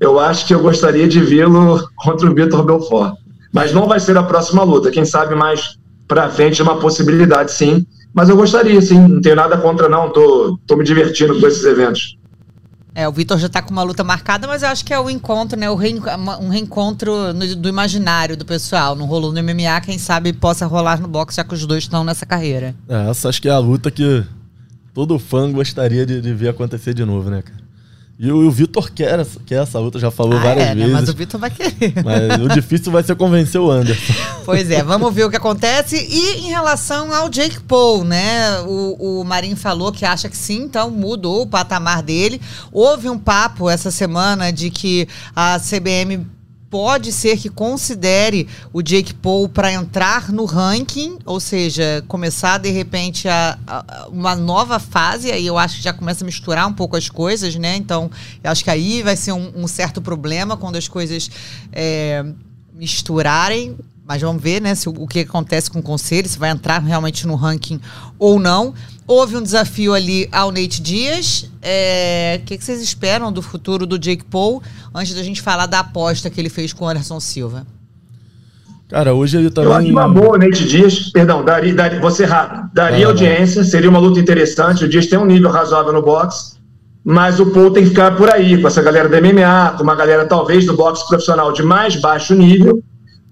Eu 0.00 0.18
acho 0.18 0.44
que 0.44 0.52
eu 0.52 0.60
gostaria 0.60 1.06
de 1.06 1.20
vê-lo 1.20 1.88
contra 1.94 2.28
o 2.28 2.34
Vitor 2.34 2.64
Belfort. 2.64 3.14
Mas 3.52 3.72
não 3.72 3.86
vai 3.86 4.00
ser 4.00 4.18
a 4.18 4.24
próxima 4.24 4.64
luta. 4.64 4.90
Quem 4.90 5.04
sabe 5.04 5.36
mais 5.36 5.78
para 6.08 6.28
frente 6.28 6.60
é 6.60 6.64
uma 6.64 6.80
possibilidade, 6.80 7.52
sim. 7.52 7.86
Mas 8.12 8.28
eu 8.28 8.36
gostaria, 8.36 8.82
sim. 8.82 9.06
Não 9.06 9.20
tenho 9.20 9.36
nada 9.36 9.56
contra, 9.56 9.88
não. 9.88 10.10
Tô, 10.10 10.58
tô 10.66 10.74
me 10.74 10.82
divertindo 10.82 11.38
com 11.38 11.46
esses 11.46 11.62
eventos. 11.64 12.18
É, 12.94 13.08
o 13.08 13.12
Vitor 13.12 13.38
já 13.38 13.48
tá 13.48 13.60
com 13.60 13.70
uma 13.70 13.82
luta 13.82 14.04
marcada, 14.04 14.46
mas 14.46 14.62
eu 14.62 14.68
acho 14.68 14.84
que 14.84 14.94
é 14.94 15.00
o 15.00 15.10
encontro, 15.10 15.58
né? 15.58 15.68
Um 15.68 16.48
reencontro 16.48 17.34
no, 17.34 17.56
do 17.56 17.68
imaginário 17.68 18.36
do 18.36 18.44
pessoal. 18.44 18.94
Não 18.94 19.06
rolou 19.06 19.32
no 19.32 19.42
MMA, 19.42 19.80
quem 19.82 19.98
sabe 19.98 20.32
possa 20.32 20.64
rolar 20.64 21.00
no 21.00 21.08
boxe, 21.08 21.36
já 21.36 21.44
que 21.44 21.54
os 21.54 21.66
dois 21.66 21.84
estão 21.84 22.04
nessa 22.04 22.24
carreira. 22.24 22.74
É, 22.88 23.10
essa 23.10 23.28
acho 23.28 23.42
que 23.42 23.48
é 23.48 23.52
a 23.52 23.58
luta 23.58 23.90
que 23.90 24.24
todo 24.94 25.18
fã 25.18 25.50
gostaria 25.50 26.06
de, 26.06 26.20
de 26.20 26.32
ver 26.32 26.48
acontecer 26.48 26.94
de 26.94 27.04
novo, 27.04 27.28
né, 27.30 27.42
cara? 27.42 27.63
E 28.16 28.30
o, 28.30 28.46
o 28.46 28.50
Vitor 28.50 28.92
quer, 28.92 29.26
quer 29.44 29.62
essa 29.62 29.78
luta, 29.80 29.98
já 29.98 30.10
falou 30.10 30.38
ah, 30.38 30.42
várias 30.42 30.68
é, 30.68 30.74
vezes. 30.74 30.92
Né? 30.92 31.00
Mas 31.00 31.08
o 31.08 31.14
Vitor 31.14 31.40
vai 31.40 31.50
querer. 31.50 31.94
Mas 32.04 32.40
o 32.40 32.48
difícil 32.48 32.92
vai 32.92 33.02
ser 33.02 33.16
convencer 33.16 33.60
o 33.60 33.70
Anderson. 33.70 34.12
Pois 34.44 34.70
é, 34.70 34.82
vamos 34.82 35.12
ver 35.14 35.24
o 35.24 35.30
que 35.30 35.38
acontece. 35.38 35.96
E 35.96 36.46
em 36.46 36.50
relação 36.50 37.14
ao 37.14 37.30
Jake 37.30 37.60
Paul, 37.60 38.04
né? 38.04 38.60
O, 38.60 39.20
o 39.20 39.24
Marinho 39.24 39.56
falou 39.56 39.90
que 39.90 40.04
acha 40.04 40.28
que 40.28 40.36
sim, 40.36 40.64
então 40.64 40.90
mudou 40.90 41.42
o 41.42 41.46
patamar 41.46 42.02
dele. 42.02 42.38
Houve 42.70 43.08
um 43.08 43.18
papo 43.18 43.70
essa 43.70 43.90
semana 43.90 44.52
de 44.52 44.68
que 44.68 45.08
a 45.34 45.58
CBM 45.58 46.26
pode 46.74 47.12
ser 47.12 47.38
que 47.38 47.48
considere 47.48 48.48
o 48.72 48.82
Jake 48.82 49.14
Paul 49.14 49.48
para 49.48 49.72
entrar 49.72 50.32
no 50.32 50.44
ranking, 50.44 51.18
ou 51.24 51.38
seja, 51.38 52.02
começar 52.08 52.58
de 52.58 52.68
repente 52.68 53.28
a, 53.28 53.56
a, 53.64 54.08
uma 54.08 54.34
nova 54.34 54.80
fase, 54.80 55.30
aí 55.30 55.46
eu 55.46 55.56
acho 55.56 55.76
que 55.76 55.84
já 55.84 55.92
começa 55.92 56.24
a 56.24 56.26
misturar 56.26 56.66
um 56.66 56.72
pouco 56.72 56.96
as 56.96 57.08
coisas, 57.08 57.54
né? 57.54 57.76
Então, 57.76 58.10
eu 58.42 58.50
acho 58.50 58.64
que 58.64 58.70
aí 58.70 59.04
vai 59.04 59.14
ser 59.14 59.30
um, 59.30 59.52
um 59.54 59.68
certo 59.68 60.02
problema 60.02 60.56
quando 60.56 60.74
as 60.74 60.88
coisas 60.88 61.30
é, 61.72 62.24
misturarem. 62.72 63.76
Mas 64.06 64.20
vamos 64.20 64.42
ver, 64.42 64.60
né, 64.60 64.74
se, 64.74 64.86
o 64.86 65.06
que 65.06 65.20
acontece 65.20 65.70
com 65.70 65.78
o 65.78 65.82
conselho, 65.82 66.28
se 66.28 66.38
vai 66.38 66.50
entrar 66.50 66.78
realmente 66.78 67.26
no 67.26 67.34
ranking 67.34 67.80
ou 68.18 68.38
não. 68.38 68.74
Houve 69.06 69.36
um 69.36 69.42
desafio 69.42 69.94
ali 69.94 70.28
ao 70.30 70.52
Nate 70.52 70.82
Dias. 70.82 71.50
É, 71.62 72.38
o 72.42 72.44
que, 72.44 72.58
que, 72.58 72.64
vocês 72.64 72.82
esperam 72.82 73.32
do 73.32 73.40
futuro 73.40 73.86
do 73.86 73.98
Jake 73.98 74.24
Paul 74.24 74.62
antes 74.94 75.14
da 75.14 75.22
gente 75.22 75.40
falar 75.40 75.66
da 75.66 75.78
aposta 75.78 76.28
que 76.28 76.38
ele 76.38 76.50
fez 76.50 76.72
com 76.72 76.84
o 76.84 76.88
Anderson 76.88 77.18
Silva? 77.18 77.66
Cara, 78.90 79.14
hoje 79.14 79.38
ele 79.38 79.50
também. 79.50 79.70
Eu 79.70 79.76
acho 79.76 79.88
uma 79.88 80.08
boa, 80.08 80.36
Nate 80.36 80.68
Dias. 80.68 81.10
Perdão, 81.10 81.42
daria, 81.42 81.74
daria, 81.74 81.98
você 81.98 82.26
rápido. 82.26 82.70
Daria 82.74 83.04
é, 83.04 83.08
audiência, 83.08 83.64
seria 83.64 83.88
uma 83.88 83.98
luta 83.98 84.20
interessante. 84.20 84.84
O 84.84 84.88
Dias 84.88 85.06
tem 85.06 85.18
um 85.18 85.24
nível 85.24 85.50
razoável 85.50 85.94
no 85.94 86.02
boxe, 86.02 86.56
mas 87.02 87.40
o 87.40 87.46
Paul 87.46 87.70
tem 87.70 87.84
que 87.84 87.88
ficar 87.88 88.14
por 88.16 88.30
aí, 88.30 88.60
com 88.60 88.68
essa 88.68 88.82
galera 88.82 89.08
do 89.08 89.16
MMA, 89.16 89.76
com 89.78 89.82
uma 89.82 89.94
galera 89.94 90.26
talvez 90.26 90.66
do 90.66 90.76
boxe 90.76 91.06
profissional 91.08 91.52
de 91.52 91.62
mais 91.62 91.96
baixo 91.96 92.34
nível 92.34 92.82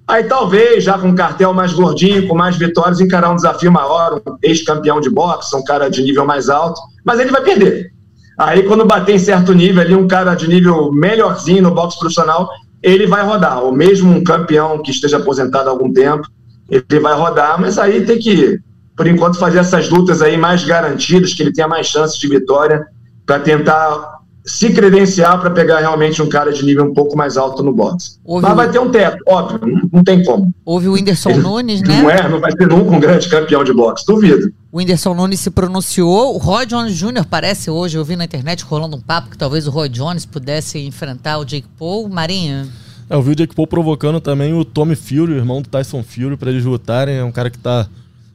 Aí 0.06 0.24
talvez, 0.24 0.84
já 0.84 0.98
com 0.98 1.08
um 1.08 1.14
cartel 1.14 1.54
mais 1.54 1.72
gordinho, 1.72 2.26
com 2.26 2.34
mais 2.34 2.56
vitórias, 2.56 3.00
encarar 3.00 3.30
um 3.30 3.36
desafio 3.36 3.70
maior, 3.70 4.20
um 4.26 4.36
ex-campeão 4.42 5.00
de 5.00 5.08
boxe, 5.08 5.54
um 5.54 5.64
cara 5.64 5.88
de 5.88 6.02
nível 6.02 6.26
mais 6.26 6.48
alto, 6.48 6.80
mas 7.04 7.20
ele 7.20 7.30
vai 7.30 7.42
perder. 7.42 7.92
Aí 8.36 8.62
quando 8.64 8.84
bater 8.84 9.14
em 9.14 9.18
certo 9.18 9.52
nível 9.52 9.82
ali, 9.82 9.94
um 9.94 10.08
cara 10.08 10.34
de 10.34 10.48
nível 10.48 10.90
melhorzinho 10.92 11.62
no 11.62 11.70
boxe 11.70 11.98
profissional, 11.98 12.48
ele 12.82 13.06
vai 13.06 13.24
rodar. 13.24 13.62
Ou 13.62 13.72
mesmo 13.72 14.10
um 14.10 14.24
campeão 14.24 14.82
que 14.82 14.90
esteja 14.90 15.18
aposentado 15.18 15.68
há 15.68 15.72
algum 15.72 15.92
tempo, 15.92 16.26
ele 16.68 17.00
vai 17.00 17.14
rodar, 17.14 17.60
mas 17.60 17.78
aí 17.78 18.04
tem 18.04 18.18
que, 18.18 18.58
por 18.96 19.06
enquanto, 19.06 19.38
fazer 19.38 19.58
essas 19.58 19.88
lutas 19.88 20.20
aí 20.22 20.36
mais 20.36 20.64
garantidas, 20.64 21.34
que 21.34 21.42
ele 21.42 21.52
tenha 21.52 21.68
mais 21.68 21.86
chances 21.86 22.18
de 22.18 22.28
vitória, 22.28 22.84
para 23.24 23.38
tentar 23.38 24.21
se 24.44 24.72
credenciar 24.72 25.40
para 25.40 25.50
pegar 25.50 25.78
realmente 25.78 26.20
um 26.20 26.28
cara 26.28 26.52
de 26.52 26.64
nível 26.64 26.84
um 26.84 26.92
pouco 26.92 27.16
mais 27.16 27.36
alto 27.36 27.62
no 27.62 27.72
boxe. 27.72 28.18
Houve 28.24 28.46
Mas 28.46 28.56
vai 28.56 28.70
ter 28.70 28.80
um 28.80 28.90
teto, 28.90 29.18
óbvio, 29.26 29.60
não, 29.60 29.88
não 29.92 30.04
tem 30.04 30.24
como. 30.24 30.52
Houve 30.64 30.88
o 30.88 30.94
Whindersson 30.94 31.30
Ele, 31.30 31.40
Nunes, 31.40 31.80
né? 31.82 32.02
Não 32.02 32.10
é, 32.10 32.28
não 32.28 32.40
vai 32.40 32.50
ser 32.52 32.66
nunca 32.66 32.90
um 32.90 33.00
grande 33.00 33.28
campeão 33.28 33.62
de 33.62 33.72
boxe, 33.72 34.04
duvido. 34.06 34.52
O 34.72 34.78
Whindersson 34.78 35.14
Nunes 35.14 35.40
se 35.40 35.50
pronunciou, 35.50 36.34
o 36.34 36.38
Roy 36.38 36.66
Jones 36.66 36.94
Jr. 36.94 37.24
parece 37.28 37.70
hoje, 37.70 37.96
eu 37.96 38.04
vi 38.04 38.16
na 38.16 38.24
internet 38.24 38.64
rolando 38.64 38.96
um 38.96 39.00
papo 39.00 39.30
que 39.30 39.38
talvez 39.38 39.68
o 39.68 39.70
Roy 39.70 39.88
Jones 39.88 40.26
pudesse 40.26 40.78
enfrentar 40.78 41.38
o 41.38 41.44
Jake 41.44 41.68
Paul. 41.78 42.08
Marinha? 42.08 42.68
É, 43.08 43.14
eu 43.14 43.22
vi 43.22 43.32
o 43.32 43.36
Jake 43.36 43.54
Paul 43.54 43.66
provocando 43.66 44.20
também 44.20 44.52
o 44.54 44.64
Tommy 44.64 44.96
Fury, 44.96 45.34
o 45.34 45.36
irmão 45.36 45.62
do 45.62 45.68
Tyson 45.68 46.02
Fury, 46.02 46.36
para 46.36 46.50
eles 46.50 46.64
lutarem. 46.64 47.16
É 47.16 47.24
um 47.24 47.30
cara 47.30 47.50
que 47.50 47.58
tá 47.58 47.86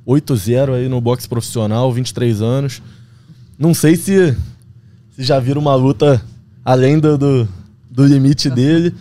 8-0 0.08 0.76
aí 0.76 0.88
no 0.88 1.02
boxe 1.02 1.28
profissional, 1.28 1.92
23 1.92 2.42
anos. 2.42 2.82
Não 3.60 3.74
sei 3.74 3.96
se, 3.96 4.38
se 5.18 5.24
já 5.24 5.40
viram 5.40 5.60
uma 5.60 5.74
luta 5.74 6.22
além 6.64 7.00
do, 7.00 7.18
do, 7.18 7.48
do 7.90 8.06
limite 8.06 8.52
dele. 8.52 8.94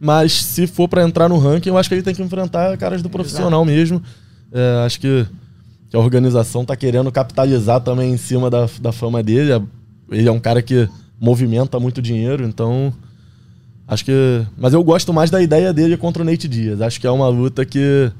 Mas 0.00 0.32
se 0.32 0.66
for 0.66 0.88
para 0.88 1.02
entrar 1.02 1.28
no 1.28 1.38
ranking, 1.38 1.68
eu 1.68 1.76
acho 1.76 1.90
que 1.90 1.94
ele 1.94 2.02
tem 2.02 2.14
que 2.14 2.22
enfrentar 2.22 2.74
caras 2.78 3.02
do 3.02 3.10
profissional 3.10 3.62
Exato. 3.62 3.76
mesmo. 3.76 4.02
É, 4.50 4.82
acho 4.86 4.98
que, 4.98 5.26
que, 5.90 5.96
a 5.96 5.98
organização 5.98 6.64
tá 6.64 6.74
querendo 6.74 7.12
capitalizar 7.12 7.82
também 7.82 8.14
em 8.14 8.16
cima 8.16 8.48
da, 8.48 8.66
da 8.80 8.92
fama 8.92 9.22
dele. 9.22 9.62
Ele 10.10 10.26
é 10.28 10.32
um 10.32 10.40
cara 10.40 10.62
que 10.62 10.88
movimenta 11.20 11.78
muito 11.78 12.00
dinheiro, 12.00 12.44
então. 12.44 12.90
Acho 13.86 14.06
que. 14.06 14.46
Mas 14.56 14.72
eu 14.72 14.82
gosto 14.82 15.12
mais 15.12 15.30
da 15.30 15.42
ideia 15.42 15.70
dele 15.72 15.98
contra 15.98 16.22
o 16.22 16.24
Nate 16.24 16.48
Diaz. 16.48 16.80
Acho 16.80 16.98
que 16.98 17.06
é 17.06 17.10
uma 17.10 17.28
luta 17.28 17.66
que 17.66 18.10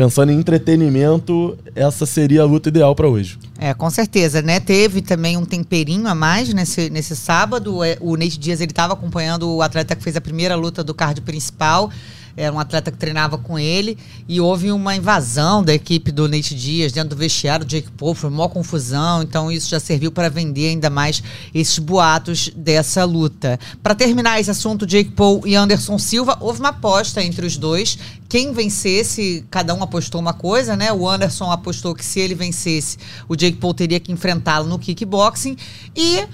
pensando 0.00 0.32
em 0.32 0.38
entretenimento, 0.38 1.58
essa 1.74 2.06
seria 2.06 2.40
a 2.40 2.44
luta 2.46 2.70
ideal 2.70 2.94
para 2.94 3.06
hoje. 3.06 3.38
É, 3.58 3.74
com 3.74 3.90
certeza, 3.90 4.40
né? 4.40 4.58
Teve 4.58 5.02
também 5.02 5.36
um 5.36 5.44
temperinho 5.44 6.08
a 6.08 6.14
mais 6.14 6.54
nesse, 6.54 6.88
nesse 6.88 7.14
sábado. 7.14 7.84
É, 7.84 7.98
o 8.00 8.16
Nate 8.16 8.38
Dias 8.38 8.62
ele 8.62 8.72
estava 8.72 8.94
acompanhando 8.94 9.54
o 9.54 9.60
atleta 9.60 9.94
que 9.94 10.02
fez 10.02 10.16
a 10.16 10.20
primeira 10.22 10.56
luta 10.56 10.82
do 10.82 10.94
card 10.94 11.20
principal 11.20 11.90
era 12.36 12.52
um 12.52 12.58
atleta 12.58 12.90
que 12.90 12.98
treinava 12.98 13.38
com 13.38 13.58
ele, 13.58 13.96
e 14.28 14.40
houve 14.40 14.72
uma 14.72 14.94
invasão 14.94 15.62
da 15.62 15.74
equipe 15.74 16.10
do 16.12 16.28
Nate 16.28 16.54
Dias 16.54 16.92
dentro 16.92 17.10
do 17.10 17.16
vestiário 17.16 17.64
do 17.64 17.68
Jake 17.68 17.90
Paul, 17.92 18.14
foi 18.14 18.30
uma 18.30 18.48
confusão, 18.48 19.22
então 19.22 19.50
isso 19.50 19.68
já 19.68 19.80
serviu 19.80 20.10
para 20.12 20.28
vender 20.28 20.68
ainda 20.68 20.90
mais 20.90 21.22
esses 21.54 21.78
boatos 21.78 22.50
dessa 22.56 23.04
luta. 23.04 23.58
Para 23.82 23.94
terminar 23.94 24.40
esse 24.40 24.50
assunto, 24.50 24.86
Jake 24.86 25.10
Paul 25.10 25.42
e 25.46 25.54
Anderson 25.54 25.98
Silva, 25.98 26.36
houve 26.40 26.60
uma 26.60 26.70
aposta 26.70 27.22
entre 27.22 27.46
os 27.46 27.56
dois. 27.56 27.98
Quem 28.28 28.52
vencesse, 28.52 29.44
cada 29.50 29.74
um 29.74 29.82
apostou 29.82 30.20
uma 30.20 30.32
coisa, 30.32 30.76
né? 30.76 30.92
O 30.92 31.08
Anderson 31.08 31.50
apostou 31.50 31.94
que 31.94 32.04
se 32.04 32.20
ele 32.20 32.34
vencesse, 32.34 32.96
o 33.28 33.34
Jake 33.34 33.56
Paul 33.56 33.74
teria 33.74 33.98
que 33.98 34.12
enfrentá-lo 34.12 34.68
no 34.68 34.78
kickboxing. 34.78 35.56
E 35.96 36.24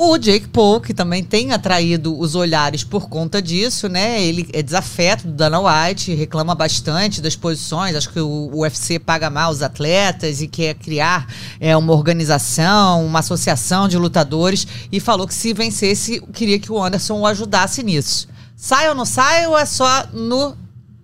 o 0.00 0.16
Jake 0.16 0.46
Paul, 0.46 0.80
que 0.80 0.94
também 0.94 1.24
tem 1.24 1.50
atraído 1.50 2.16
os 2.16 2.36
olhares 2.36 2.84
por 2.84 3.08
conta 3.08 3.42
disso, 3.42 3.88
né? 3.88 4.22
Ele 4.22 4.48
é 4.52 4.62
desafeto 4.62 5.26
do 5.26 5.32
Dana 5.32 5.58
White, 5.58 6.14
reclama 6.14 6.54
bastante 6.54 7.20
das 7.20 7.34
posições, 7.34 7.96
acho 7.96 8.12
que 8.12 8.20
o 8.20 8.48
UFC 8.54 9.00
paga 9.00 9.28
mal 9.28 9.50
os 9.50 9.60
atletas 9.60 10.40
e 10.40 10.46
quer 10.46 10.74
criar 10.74 11.26
é, 11.58 11.76
uma 11.76 11.92
organização, 11.92 13.04
uma 13.04 13.18
associação 13.18 13.88
de 13.88 13.98
lutadores 13.98 14.68
e 14.92 15.00
falou 15.00 15.26
que 15.26 15.34
se 15.34 15.52
vencesse, 15.52 16.20
queria 16.32 16.60
que 16.60 16.70
o 16.70 16.80
Anderson 16.80 17.18
o 17.18 17.26
ajudasse 17.26 17.82
nisso. 17.82 18.28
Sai 18.54 18.88
ou 18.88 18.94
não 18.94 19.04
sai 19.04 19.48
ou 19.48 19.58
é 19.58 19.66
só 19.66 20.06
no 20.12 20.56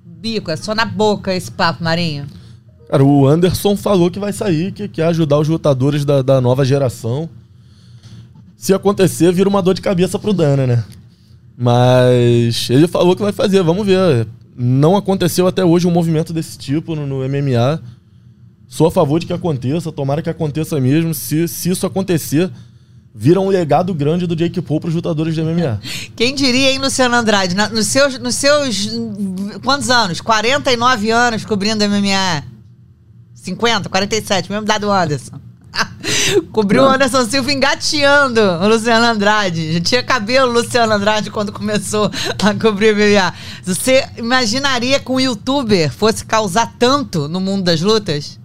bico, 0.06 0.52
é 0.52 0.56
só 0.56 0.72
na 0.72 0.84
boca 0.84 1.34
esse 1.34 1.50
papo, 1.50 1.82
Marinho? 1.82 2.26
Cara, 2.88 3.02
o 3.02 3.26
Anderson 3.26 3.76
falou 3.76 4.08
que 4.08 4.20
vai 4.20 4.32
sair, 4.32 4.70
que 4.70 4.86
quer 4.86 5.06
ajudar 5.06 5.40
os 5.40 5.48
lutadores 5.48 6.04
da, 6.04 6.22
da 6.22 6.40
nova 6.40 6.64
geração 6.64 7.28
se 8.56 8.72
acontecer, 8.72 9.32
vira 9.32 9.48
uma 9.48 9.62
dor 9.62 9.74
de 9.74 9.80
cabeça 9.80 10.18
pro 10.18 10.32
Dana, 10.32 10.66
né? 10.66 10.84
Mas 11.56 12.68
ele 12.70 12.88
falou 12.88 13.14
que 13.14 13.22
vai 13.22 13.32
fazer, 13.32 13.62
vamos 13.62 13.86
ver. 13.86 14.26
Não 14.56 14.96
aconteceu 14.96 15.46
até 15.46 15.64
hoje 15.64 15.86
um 15.86 15.90
movimento 15.90 16.32
desse 16.32 16.58
tipo 16.58 16.94
no, 16.94 17.06
no 17.06 17.28
MMA. 17.28 17.82
Sou 18.68 18.86
a 18.86 18.90
favor 18.90 19.20
de 19.20 19.26
que 19.26 19.32
aconteça, 19.32 19.92
tomara 19.92 20.22
que 20.22 20.30
aconteça 20.30 20.80
mesmo. 20.80 21.14
Se, 21.14 21.46
se 21.46 21.70
isso 21.70 21.86
acontecer, 21.86 22.50
vira 23.14 23.40
um 23.40 23.48
legado 23.48 23.94
grande 23.94 24.26
do 24.26 24.34
Jake 24.34 24.60
Paul 24.60 24.80
para 24.80 24.88
os 24.88 24.94
lutadores 24.94 25.34
de 25.34 25.42
MMA. 25.42 25.80
Quem 26.16 26.34
diria, 26.34 26.72
hein, 26.72 26.78
Luciano 26.78 27.14
Andrade? 27.14 27.54
Na, 27.54 27.68
nos, 27.68 27.86
seus, 27.86 28.18
nos 28.18 28.34
seus. 28.34 28.90
Quantos 29.62 29.90
anos? 29.90 30.20
49 30.20 31.10
anos 31.10 31.44
cobrindo 31.44 31.84
MMA? 31.88 32.44
50, 33.34 33.88
47, 33.88 34.50
mesmo 34.50 34.66
dado 34.66 34.90
Anderson. 34.90 35.38
Cobriu 36.52 36.82
o 36.82 36.86
Anderson 36.86 37.24
Silva 37.24 37.52
engateando 37.52 38.40
o 38.40 38.68
Luciano 38.68 39.06
Andrade. 39.06 39.74
Já 39.74 39.80
tinha 39.80 40.02
cabelo 40.02 40.52
Luciano 40.52 40.92
Andrade 40.92 41.30
quando 41.30 41.52
começou 41.52 42.10
a 42.42 42.54
cobrir 42.54 42.94
MMA. 42.94 43.32
Você 43.64 44.04
imaginaria 44.16 45.00
que 45.00 45.10
um 45.10 45.20
youtuber 45.20 45.92
fosse 45.92 46.24
causar 46.24 46.72
tanto 46.78 47.28
no 47.28 47.40
mundo 47.40 47.64
das 47.64 47.80
lutas? 47.80 48.38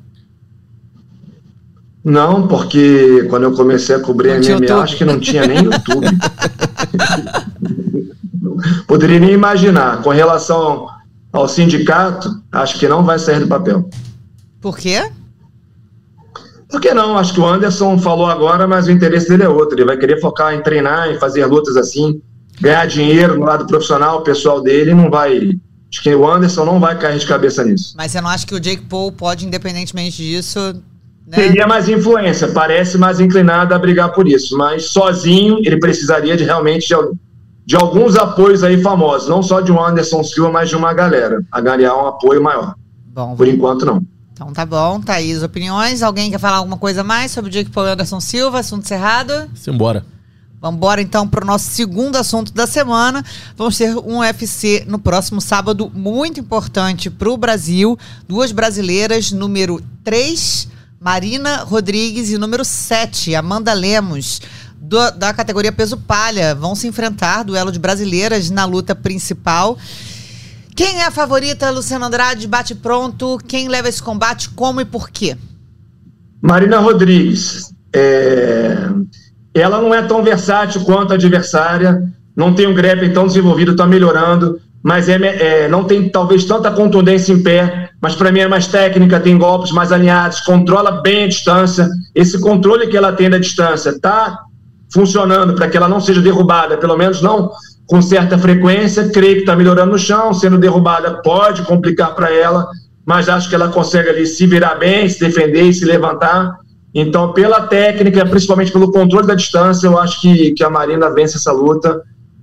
Não, 2.04 2.48
porque 2.48 3.28
quando 3.30 3.44
eu 3.44 3.54
comecei 3.54 3.96
a 3.96 4.00
cobrir 4.00 4.40
não 4.40 4.60
MMA, 4.60 4.82
acho 4.82 4.98
que 4.98 5.06
não 5.06 5.20
tinha 5.20 5.46
nem 5.46 5.64
YouTube. 5.64 6.08
Poderia 8.88 9.20
nem 9.20 9.32
imaginar. 9.32 10.02
Com 10.02 10.10
relação 10.10 10.88
ao 11.32 11.48
sindicato, 11.48 12.42
acho 12.52 12.80
que 12.80 12.88
não 12.88 13.04
vai 13.04 13.20
sair 13.20 13.40
do 13.40 13.48
papel. 13.48 13.88
Por 14.60 14.78
quê? 14.78 15.10
Por 16.70 16.80
que 16.80 16.94
não? 16.94 17.18
Acho 17.18 17.34
que 17.34 17.40
o 17.40 17.46
Anderson 17.46 17.98
falou 17.98 18.28
agora, 18.28 18.68
mas 18.68 18.86
o 18.86 18.92
interesse 18.92 19.28
dele 19.28 19.44
é 19.44 19.50
outro. 19.50 19.76
Ele 19.76 19.86
vai 19.86 19.98
querer 19.98 20.22
focar 20.22 20.54
em 20.54 20.62
treinar, 20.62 21.10
em 21.10 21.18
fazer 21.18 21.46
lutas 21.46 21.76
assim, 21.76 22.22
ganhar 22.62 22.86
dinheiro 22.86 23.40
no 23.40 23.46
lado 23.46 23.66
profissional, 23.66 24.22
pessoal 24.22 24.62
dele 24.62 24.94
não 24.94 25.10
vai. 25.10 25.50
Acho 25.92 26.04
que 26.04 26.14
o 26.14 26.30
Anderson 26.30 26.66
não 26.66 26.80
vai 26.80 26.98
cair 27.00 27.18
de 27.18 27.26
cabeça 27.26 27.64
nisso. 27.64 27.96
Mas 27.98 28.12
você 28.12 28.22
não 28.22 28.30
acha 28.30 28.46
que 28.46 28.54
o 28.54 28.60
Jake 28.60 28.86
Paul 28.86 29.12
pode, 29.12 29.48
independentemente 29.48 30.18
disso. 30.18 30.76
Né? 31.26 31.36
Teria 31.36 31.66
mais 31.66 31.90
influência, 31.90 32.48
parece 32.50 33.00
mais 33.00 33.20
inclinado 33.20 33.74
a 33.74 33.80
brigar 33.80 34.14
por 34.14 34.28
isso. 34.28 34.56
Mas 34.56 34.92
sozinho 34.92 35.58
ele 35.64 35.80
precisaria 35.80 36.38
de 36.38 36.44
realmente 36.44 36.88
de, 36.88 36.96
de 37.66 37.76
alguns 37.76 38.16
apoios 38.16 38.64
aí 38.64 38.80
famosos, 38.80 39.28
não 39.28 39.42
só 39.42 39.60
de 39.60 39.72
um 39.72 39.84
Anderson 39.84 40.24
Silva, 40.24 40.52
mas 40.52 40.70
de 40.70 40.76
uma 40.76 40.94
galera, 40.94 41.44
a 41.52 41.60
ganhar 41.60 41.96
um 41.96 42.06
apoio 42.06 42.44
maior. 42.44 42.76
Bom, 43.08 43.36
por 43.36 43.48
enquanto 43.48 43.88
não. 43.88 44.04
Então 44.40 44.54
tá 44.54 44.66
bom, 44.66 45.02
tá 45.02 45.16
aí 45.16 45.34
as 45.34 45.44
opiniões. 45.44 46.02
Alguém 46.02 46.32
quer 46.32 46.40
falar 46.40 46.56
alguma 46.56 46.78
coisa 46.78 47.04
mais 47.04 47.30
sobre 47.30 47.50
o 47.50 47.52
Jake 47.52 47.70
Paul 47.70 47.88
e 47.88 47.92
Anderson 47.92 48.22
Silva? 48.22 48.60
Assunto 48.60 48.88
cerrado? 48.88 49.34
Simbora. 49.54 50.06
Vamos 50.62 50.78
embora 50.78 51.02
então 51.02 51.28
para 51.28 51.44
o 51.44 51.46
nosso 51.46 51.70
segundo 51.72 52.16
assunto 52.16 52.54
da 52.54 52.66
semana. 52.66 53.22
Vamos 53.58 53.78
ter 53.78 53.94
um 53.98 54.20
UFC 54.20 54.86
no 54.88 54.98
próximo 54.98 55.42
sábado 55.42 55.92
muito 55.94 56.40
importante 56.40 57.10
para 57.10 57.30
o 57.30 57.36
Brasil. 57.36 58.00
Duas 58.30 58.54
brasileiras, 58.54 59.30
número 59.34 59.84
3, 60.06 60.70
Marina 61.02 61.66
Rodrigues, 61.66 62.32
e 62.32 62.38
número 62.38 62.64
7, 62.64 63.36
Amanda 63.36 63.74
Lemos, 63.74 64.42
do, 64.80 65.12
da 65.12 65.34
categoria 65.34 65.74
peso 65.74 65.98
palha, 65.98 66.56
vão 66.56 66.76
se 66.76 66.88
enfrentar, 66.88 67.44
duelo 67.44 67.74
de 67.74 67.80
brasileiras 67.80 68.50
na 68.50 68.64
luta 68.64 68.96
principal. 68.96 69.78
Quem 70.80 71.02
é 71.02 71.06
a 71.06 71.12
favorita, 71.12 71.70
Luciano 71.72 72.06
Andrade? 72.06 72.48
Bate 72.48 72.74
pronto. 72.74 73.38
Quem 73.46 73.68
leva 73.68 73.90
esse 73.90 74.02
combate, 74.02 74.50
como 74.52 74.80
e 74.80 74.86
por 74.86 75.10
quê? 75.10 75.36
Marina 76.42 76.80
Rodrigues. 76.80 77.74
É... 77.94 78.88
Ela 79.54 79.82
não 79.82 79.94
é 79.94 80.02
tão 80.04 80.24
versátil 80.24 80.80
quanto 80.86 81.12
a 81.12 81.16
adversária, 81.16 82.02
não 82.34 82.56
tem 82.56 82.66
um 82.66 82.74
grappling 82.74 83.12
tão 83.12 83.28
desenvolvido, 83.28 83.72
está 83.72 83.86
melhorando, 83.86 84.58
mas 84.82 85.10
é, 85.10 85.18
é, 85.18 85.68
não 85.68 85.84
tem 85.84 86.08
talvez 86.08 86.46
tanta 86.46 86.72
contundência 86.72 87.34
em 87.34 87.44
pé, 87.44 87.90
mas 88.02 88.16
para 88.16 88.32
mim 88.32 88.40
é 88.40 88.48
mais 88.48 88.66
técnica, 88.68 89.20
tem 89.20 89.38
golpes 89.38 89.74
mais 89.74 89.92
alinhados, 89.92 90.40
controla 90.40 91.02
bem 91.02 91.26
a 91.26 91.28
distância. 91.28 91.90
Esse 92.16 92.40
controle 92.40 92.88
que 92.88 92.96
ela 92.96 93.12
tem 93.12 93.30
da 93.30 93.38
distância 93.38 93.90
está 93.90 94.46
funcionando 94.94 95.56
para 95.56 95.68
que 95.68 95.76
ela 95.76 95.90
não 95.90 96.00
seja 96.00 96.22
derrubada, 96.22 96.78
pelo 96.78 96.96
menos 96.96 97.22
não 97.22 97.52
com 97.90 98.04
certa 98.04 98.38
frequência, 98.38 99.10
creio 99.10 99.34
que 99.34 99.40
está 99.40 99.56
melhorando 99.56 99.94
no 99.94 99.98
chão, 99.98 100.32
sendo 100.32 100.60
derrubada 100.60 101.24
pode 101.24 101.64
complicar 101.64 102.14
para 102.14 102.32
ela, 102.32 102.68
mas 103.04 103.28
acho 103.28 103.50
que 103.50 103.56
ela 103.56 103.70
consegue 103.70 104.08
ali 104.10 104.28
se 104.28 104.46
virar 104.46 104.76
bem, 104.76 105.10
se 105.10 105.20
defender 105.20 105.64
e 105.64 105.74
se 105.74 105.86
levantar. 105.86 106.56
Então, 106.94 107.34
pela 107.34 107.62
técnica, 107.62 108.24
principalmente 108.28 108.72
pelo 108.72 108.92
controle 108.92 109.26
da 109.26 109.34
distância, 109.34 109.88
eu 109.88 109.98
acho 109.98 110.22
que, 110.22 110.52
que 110.52 110.64
a 110.64 110.70
Marina 110.70 111.10
vence 111.12 111.38
essa 111.38 111.52
luta, 111.52 112.00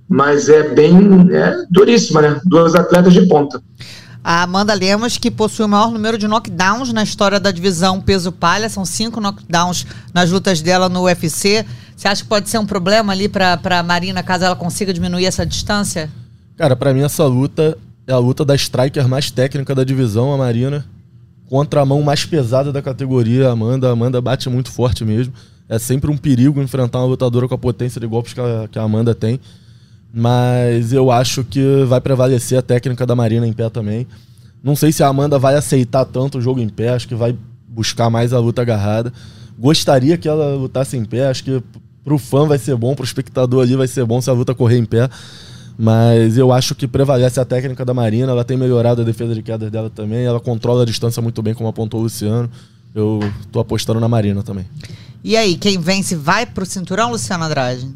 mas 0.09 0.49
é 0.49 0.63
bem 0.63 1.29
é 1.31 1.55
duríssima, 1.69 2.21
né? 2.21 2.41
Duas 2.43 2.75
atletas 2.75 3.13
de 3.13 3.25
ponta. 3.25 3.61
A 4.21 4.43
Amanda 4.43 4.73
Lemos, 4.73 5.17
que 5.17 5.31
possui 5.31 5.63
o 5.63 5.69
maior 5.69 5.89
número 5.89 6.17
de 6.17 6.27
knockdowns 6.27 6.91
na 6.91 7.03
história 7.03 7.39
da 7.39 7.51
divisão 7.51 8.01
peso 8.01 8.33
palha, 8.33 8.67
são 8.67 8.83
cinco 8.83 9.21
knockdowns 9.21 9.87
nas 10.13 10.29
lutas 10.29 10.61
dela 10.61 10.89
no 10.89 11.03
UFC. 11.03 11.65
Você 11.97 12.07
acha 12.07 12.21
que 12.21 12.29
pode 12.29 12.47
ser 12.47 12.59
um 12.59 12.65
problema 12.65 13.11
ali 13.11 13.27
para 13.27 13.59
a 13.63 13.81
Marina 13.81 14.21
caso 14.21 14.45
ela 14.45 14.55
consiga 14.55 14.93
diminuir 14.93 15.25
essa 15.25 15.43
distância? 15.43 16.11
Cara, 16.55 16.75
para 16.75 16.93
mim 16.93 17.01
essa 17.01 17.25
luta 17.25 17.75
é 18.05 18.13
a 18.13 18.19
luta 18.19 18.45
da 18.45 18.53
striker 18.53 19.07
mais 19.07 19.31
técnica 19.31 19.73
da 19.73 19.83
divisão, 19.83 20.31
a 20.31 20.37
Marina, 20.37 20.85
contra 21.49 21.81
a 21.81 21.85
mão 21.85 22.03
mais 22.03 22.23
pesada 22.23 22.71
da 22.71 22.83
categoria, 22.83 23.49
a 23.49 23.51
Amanda. 23.51 23.89
A 23.89 23.91
Amanda 23.93 24.21
bate 24.21 24.47
muito 24.47 24.71
forte 24.71 25.03
mesmo. 25.03 25.33
É 25.67 25.79
sempre 25.79 26.11
um 26.11 26.17
perigo 26.17 26.61
enfrentar 26.61 26.99
uma 26.99 27.07
lutadora 27.07 27.47
com 27.47 27.55
a 27.55 27.57
potência 27.57 27.99
de 27.99 28.05
golpes 28.05 28.31
que 28.31 28.39
a, 28.39 28.67
que 28.71 28.77
a 28.77 28.83
Amanda 28.83 29.15
tem. 29.15 29.39
Mas 30.13 30.93
eu 30.93 31.09
acho 31.11 31.43
que 31.43 31.83
vai 31.85 31.99
prevalecer 31.99 32.59
a 32.59 32.61
técnica 32.61 33.07
da 33.07 33.15
Marina 33.15 33.47
em 33.47 33.53
pé 33.53 33.71
também. 33.71 34.05
Não 34.63 34.75
sei 34.75 34.91
se 34.91 35.01
a 35.01 35.07
Amanda 35.07 35.39
vai 35.39 35.55
aceitar 35.55 36.05
tanto 36.05 36.37
o 36.37 36.41
jogo 36.41 36.59
em 36.59 36.69
pé, 36.69 36.89
acho 36.89 37.07
que 37.07 37.15
vai 37.15 37.35
buscar 37.67 38.09
mais 38.11 38.33
a 38.33 38.39
luta 38.39 38.61
agarrada. 38.61 39.11
Gostaria 39.57 40.15
que 40.15 40.27
ela 40.27 40.55
lutasse 40.55 40.95
em 40.95 41.03
pé, 41.03 41.27
acho 41.27 41.43
que 41.43 41.63
pro 42.07 42.17
fã 42.17 42.47
vai 42.47 42.57
ser 42.57 42.73
bom, 42.77 42.95
pro 42.95 43.03
espectador 43.03 43.63
ali 43.63 43.75
vai 43.75 43.85
ser 43.85 44.05
bom 44.05 44.21
se 44.21 44.29
a 44.29 44.33
luta 44.33 44.55
correr 44.55 44.77
em 44.77 44.85
pé. 44.85 45.09
Mas 45.77 46.37
eu 46.37 46.53
acho 46.53 46.73
que 46.73 46.87
prevalece 46.87 47.37
a 47.37 47.43
técnica 47.43 47.83
da 47.83 47.93
Marina, 47.93 48.31
ela 48.31 48.45
tem 48.45 48.55
melhorado 48.55 49.01
a 49.01 49.03
defesa 49.03 49.35
de 49.35 49.41
quedas 49.41 49.69
dela 49.69 49.89
também, 49.89 50.23
ela 50.23 50.39
controla 50.39 50.83
a 50.83 50.85
distância 50.85 51.21
muito 51.21 51.41
bem, 51.41 51.53
como 51.53 51.67
apontou 51.67 51.99
o 51.99 52.03
Luciano. 52.03 52.49
Eu 52.95 53.19
tô 53.51 53.59
apostando 53.59 53.99
na 53.99 54.07
Marina 54.07 54.41
também. 54.41 54.65
E 55.21 55.35
aí, 55.35 55.55
quem 55.57 55.77
vence 55.77 56.15
vai 56.15 56.45
pro 56.45 56.65
cinturão, 56.65 57.11
Luciano 57.11 57.43
Andrade? 57.43 57.89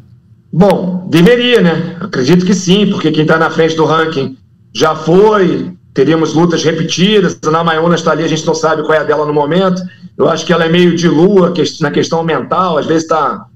Bom, 0.52 1.08
deveria, 1.08 1.62
né? 1.62 1.96
Acredito 1.98 2.44
que 2.44 2.52
sim, 2.52 2.90
porque 2.90 3.10
quem 3.10 3.22
está 3.22 3.38
na 3.38 3.48
frente 3.48 3.74
do 3.74 3.86
ranking 3.86 4.36
já 4.74 4.94
foi, 4.94 5.72
teríamos 5.94 6.34
lutas 6.34 6.62
repetidas. 6.62 7.38
A 7.46 7.50
Namayuna 7.50 7.94
está 7.94 8.12
ali, 8.12 8.24
a 8.24 8.28
gente 8.28 8.46
não 8.46 8.54
sabe 8.54 8.82
qual 8.82 8.92
é 8.92 8.98
a 8.98 9.04
dela 9.04 9.24
no 9.24 9.32
momento. 9.32 9.82
Eu 10.18 10.28
acho 10.28 10.44
que 10.44 10.52
ela 10.52 10.66
é 10.66 10.68
meio 10.68 10.94
de 10.94 11.08
lua 11.08 11.54
na 11.80 11.90
questão 11.90 12.22
mental, 12.22 12.76
às 12.76 12.84
vezes 12.84 13.04
está, 13.04 13.46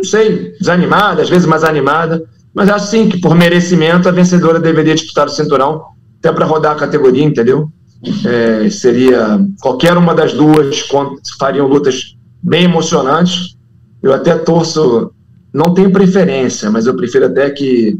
não 0.00 0.04
sei, 0.04 0.54
desanimada, 0.58 1.20
às 1.20 1.28
vezes 1.28 1.46
mais 1.46 1.62
animada. 1.62 2.24
Mas 2.54 2.68
acho 2.68 2.86
sim 2.86 3.08
que 3.08 3.20
por 3.20 3.34
merecimento 3.34 4.08
a 4.08 4.12
vencedora 4.12 4.58
deveria 4.58 4.94
disputar 4.94 5.26
o 5.26 5.30
cinturão, 5.30 5.84
até 6.18 6.32
para 6.32 6.46
rodar 6.46 6.72
a 6.72 6.78
categoria, 6.78 7.22
entendeu? 7.22 7.68
É, 8.24 8.68
seria 8.70 9.38
qualquer 9.60 9.96
uma 9.96 10.14
das 10.14 10.32
duas 10.32 10.82
fariam 11.38 11.66
lutas 11.66 12.16
bem 12.42 12.64
emocionantes. 12.64 13.56
Eu 14.02 14.12
até 14.14 14.36
torço, 14.36 15.12
não 15.52 15.74
tenho 15.74 15.92
preferência, 15.92 16.70
mas 16.70 16.86
eu 16.86 16.96
prefiro 16.96 17.26
até 17.26 17.50
que 17.50 17.98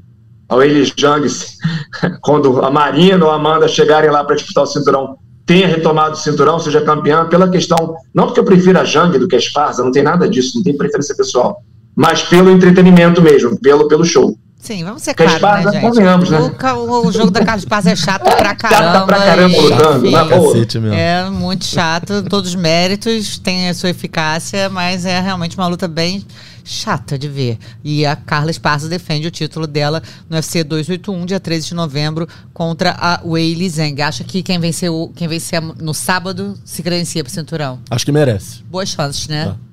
ao 0.49 0.63
Elis 0.63 0.93
Jungs, 0.97 1.59
quando 2.23 2.65
a 2.65 2.71
Marina 2.71 3.25
ou 3.25 3.31
a 3.31 3.37
Amanda 3.37 3.69
chegarem 3.69 4.11
lá 4.11 4.25
para 4.25 4.37
disputar 4.37 4.65
o 4.65 4.67
cinturão, 4.67 5.17
tenha 5.47 5.67
retomado 5.67 6.15
o 6.15 6.19
cinturão, 6.19 6.59
seja 6.59 6.81
campeã, 6.81 7.29
pela 7.29 7.49
questão, 7.49 7.95
não 8.15 8.27
porque 8.27 8.41
eu 8.41 8.45
prefiro 8.45 8.79
a 8.79 8.85
Jang 8.85 9.17
do 9.19 9.29
que 9.29 9.37
a 9.37 9.39
Esparza, 9.39 9.85
não 9.85 9.93
tem 9.93 10.03
nada 10.03 10.29
disso, 10.29 10.53
não 10.57 10.63
tem 10.63 10.77
preferência 10.77 11.15
pessoal, 11.15 11.63
mas 12.01 12.23
pelo 12.23 12.51
entretenimento 12.51 13.21
mesmo, 13.21 13.61
pelo, 13.61 13.87
pelo 13.87 14.07
show. 14.07 14.35
Sim, 14.57 14.85
vamos 14.85 15.03
ser 15.03 15.13
claros, 15.13 15.67
né, 15.67 15.73
gente? 15.73 15.83
Convenhamos, 15.83 16.31
né? 16.31 16.39
O, 16.39 17.07
o, 17.07 17.13
jogo 17.13 17.31
da 17.31 17.45
Carlos 17.45 17.67
Paz 17.67 17.87
é 17.87 17.95
chato 17.95 18.23
pra 18.23 18.55
caramba. 18.55 18.93
Chato 18.93 19.07
pra 19.07 19.19
caramba 19.19 19.61
lutando, 19.61 20.11
na 20.11 20.25
boa. 20.25 20.57
É 20.95 21.29
muito 21.29 21.67
chato, 21.67 22.23
todos 22.23 22.51
os 22.51 22.57
méritos 22.57 23.39
têm 23.39 23.69
a 23.69 23.75
sua 23.75 23.91
eficácia, 23.91 24.71
mas 24.71 25.05
é 25.05 25.21
realmente 25.21 25.59
uma 25.59 25.67
luta 25.67 25.87
bem 25.87 26.25
chata 26.65 27.19
de 27.19 27.29
ver. 27.29 27.59
E 27.85 28.07
a 28.07 28.17
Carla 28.17 28.51
Esparza 28.51 28.89
defende 28.89 29.29
o 29.29 29.31
título 29.31 29.67
dela 29.67 30.03
no 30.27 30.37
UFC 30.37 30.65
281, 30.65 31.27
dia 31.27 31.39
13 31.39 31.69
de 31.69 31.75
novembro, 31.75 32.27
contra 32.55 32.97
a 32.99 33.21
Weili 33.23 33.69
Zhang. 33.69 34.01
Acha 34.01 34.25
que 34.25 34.43
quem 34.43 34.59
venceu, 34.59 35.13
quem 35.15 35.29
vencer 35.29 35.61
no 35.61 35.93
sábado 35.93 36.59
se 36.65 36.83
credencia 36.83 37.23
pro 37.23 37.31
cinturão? 37.31 37.79
Acho 37.91 38.07
que 38.07 38.13
merece. 38.13 38.63
Boas 38.71 38.89
chances, 38.89 39.29
né? 39.29 39.45
Tá. 39.45 39.70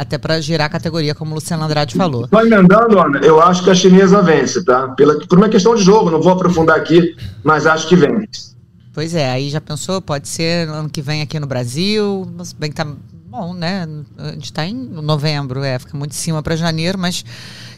Até 0.00 0.16
para 0.16 0.40
girar 0.40 0.66
a 0.66 0.70
categoria, 0.70 1.14
como 1.14 1.32
o 1.32 1.34
Luciano 1.34 1.62
Andrade 1.62 1.94
falou. 1.94 2.26
Só 2.32 2.40
emendando, 2.40 2.98
Ana, 2.98 3.18
eu 3.18 3.38
acho 3.38 3.62
que 3.62 3.68
a 3.68 3.74
chinesa 3.74 4.22
vence, 4.22 4.64
tá? 4.64 4.88
Pela, 4.96 5.18
por 5.26 5.36
uma 5.36 5.50
questão 5.50 5.74
de 5.74 5.82
jogo, 5.82 6.10
não 6.10 6.22
vou 6.22 6.32
aprofundar 6.32 6.78
aqui, 6.78 7.14
mas 7.44 7.66
acho 7.66 7.86
que 7.86 7.94
vence. 7.94 8.56
Pois 8.94 9.14
é, 9.14 9.30
aí 9.30 9.50
já 9.50 9.60
pensou? 9.60 10.00
Pode 10.00 10.26
ser 10.26 10.70
ano 10.70 10.88
que 10.88 11.02
vem 11.02 11.20
aqui 11.20 11.38
no 11.38 11.46
Brasil, 11.46 12.26
bem 12.58 12.70
que 12.70 12.76
tá 12.76 12.86
bom, 13.26 13.52
né? 13.52 13.86
A 14.16 14.30
gente 14.30 14.46
está 14.46 14.64
em 14.64 14.74
novembro, 14.74 15.62
é, 15.62 15.78
fica 15.78 15.94
muito 15.94 16.12
em 16.12 16.16
cima 16.16 16.42
para 16.42 16.56
janeiro, 16.56 16.98
mas 16.98 17.22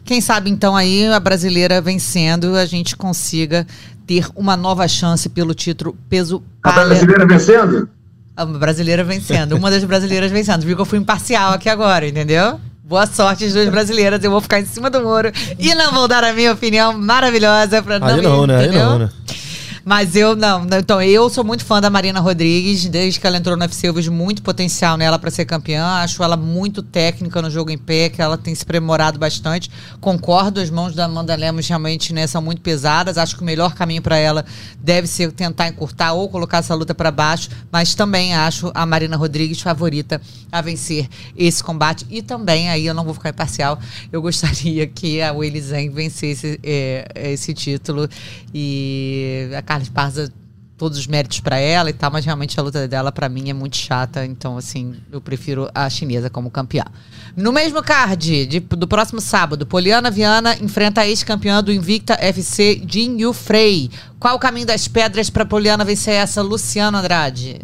quem 0.04 0.20
sabe 0.20 0.48
então 0.48 0.76
aí 0.76 1.08
a 1.08 1.18
brasileira 1.18 1.80
vencendo, 1.80 2.54
a 2.54 2.64
gente 2.66 2.96
consiga 2.96 3.66
ter 4.06 4.28
uma 4.36 4.56
nova 4.56 4.86
chance 4.86 5.28
pelo 5.28 5.54
título 5.54 5.96
peso. 6.08 6.40
A 6.62 6.70
brasileira 6.70 7.26
vencendo? 7.26 7.88
A 8.34 8.44
brasileira 8.46 9.04
vencendo, 9.04 9.56
uma 9.56 9.70
das 9.70 9.84
brasileiras 9.84 10.30
vencendo. 10.30 10.62
Viu 10.62 10.74
que 10.74 10.82
eu 10.82 10.86
fui 10.86 10.98
imparcial 10.98 11.52
aqui 11.52 11.68
agora, 11.68 12.08
entendeu? 12.08 12.58
Boa 12.82 13.06
sorte 13.06 13.44
as 13.44 13.52
duas 13.52 13.68
brasileiras, 13.68 14.22
eu 14.24 14.30
vou 14.30 14.40
ficar 14.40 14.60
em 14.60 14.66
cima 14.66 14.90
do 14.90 15.02
muro 15.02 15.30
e 15.58 15.74
não 15.74 15.92
vou 15.92 16.08
dar 16.08 16.24
a 16.24 16.32
minha 16.32 16.52
opinião 16.52 16.92
maravilhosa 16.98 17.82
para 17.82 17.98
não. 17.98 18.06
Aí 18.06 18.20
não, 18.20 18.46
né? 18.46 18.58
Aí 18.58 18.70
não, 18.70 18.98
né? 18.98 19.10
Mas 19.84 20.14
eu 20.14 20.36
não. 20.36 20.64
Então, 20.78 21.02
eu 21.02 21.28
sou 21.28 21.42
muito 21.42 21.64
fã 21.64 21.80
da 21.80 21.90
Marina 21.90 22.20
Rodrigues. 22.20 22.86
Desde 22.86 23.18
que 23.18 23.26
ela 23.26 23.36
entrou 23.36 23.56
no 23.56 23.62
UFC, 23.62 23.88
eu 23.88 23.94
vejo 23.94 24.12
muito 24.12 24.40
potencial 24.42 24.96
nela 24.96 25.18
para 25.18 25.30
ser 25.30 25.44
campeã. 25.44 25.84
Acho 25.84 26.22
ela 26.22 26.36
muito 26.36 26.82
técnica 26.82 27.42
no 27.42 27.50
jogo 27.50 27.70
em 27.70 27.78
pé, 27.78 28.08
que 28.08 28.22
ela 28.22 28.38
tem 28.38 28.54
se 28.54 28.62
aprimorado 28.62 29.18
bastante. 29.18 29.70
Concordo, 30.00 30.60
as 30.60 30.70
mãos 30.70 30.94
da 30.94 31.06
Amanda 31.06 31.34
Lemos 31.34 31.66
realmente 31.66 32.12
né, 32.12 32.26
são 32.28 32.40
muito 32.40 32.62
pesadas. 32.62 33.18
Acho 33.18 33.36
que 33.36 33.42
o 33.42 33.44
melhor 33.44 33.74
caminho 33.74 34.02
para 34.02 34.16
ela 34.16 34.44
deve 34.78 35.08
ser 35.08 35.32
tentar 35.32 35.68
encurtar 35.68 36.12
ou 36.12 36.28
colocar 36.28 36.58
essa 36.58 36.74
luta 36.74 36.94
para 36.94 37.10
baixo. 37.10 37.50
Mas 37.70 37.94
também 37.94 38.34
acho 38.34 38.70
a 38.74 38.86
Marina 38.86 39.16
Rodrigues 39.16 39.60
favorita 39.60 40.20
a 40.50 40.60
vencer 40.60 41.08
esse 41.36 41.62
combate. 41.62 42.06
E 42.08 42.22
também, 42.22 42.70
aí 42.70 42.86
eu 42.86 42.94
não 42.94 43.04
vou 43.04 43.14
ficar 43.14 43.30
imparcial, 43.30 43.80
eu 44.12 44.22
gostaria 44.22 44.86
que 44.86 45.20
a 45.20 45.32
Willy 45.32 45.60
Zhang 45.60 45.88
vencesse 45.88 46.60
é, 46.62 47.32
esse 47.32 47.52
título. 47.52 48.08
E 48.54 49.48
a 49.56 49.62
Carla 49.72 49.82
Esparza, 49.84 50.30
todos 50.76 50.98
os 50.98 51.06
méritos 51.06 51.40
para 51.40 51.58
ela 51.58 51.88
e 51.88 51.94
tal, 51.94 52.10
mas 52.10 52.26
realmente 52.26 52.60
a 52.60 52.62
luta 52.62 52.86
dela 52.86 53.10
para 53.10 53.26
mim 53.26 53.48
é 53.48 53.54
muito 53.54 53.76
chata, 53.76 54.26
então 54.26 54.58
assim, 54.58 54.96
eu 55.10 55.18
prefiro 55.18 55.70
a 55.74 55.88
chinesa 55.88 56.28
como 56.28 56.50
campeã. 56.50 56.84
No 57.34 57.52
mesmo 57.52 57.82
card 57.82 58.44
de, 58.44 58.60
do 58.60 58.86
próximo 58.86 59.18
sábado, 59.18 59.64
Poliana 59.64 60.10
Viana 60.10 60.54
enfrenta 60.60 61.00
a 61.00 61.08
ex-campeã 61.08 61.62
do 61.62 61.72
Invicta 61.72 62.18
FC, 62.20 62.82
Jin 62.86 63.18
Yu 63.18 63.32
Frey. 63.32 63.90
Qual 64.20 64.36
o 64.36 64.38
caminho 64.38 64.66
das 64.66 64.86
pedras 64.86 65.30
para 65.30 65.46
Poliana 65.46 65.86
vencer 65.86 66.14
essa, 66.14 66.42
Luciano 66.42 66.98
Andrade? 66.98 67.62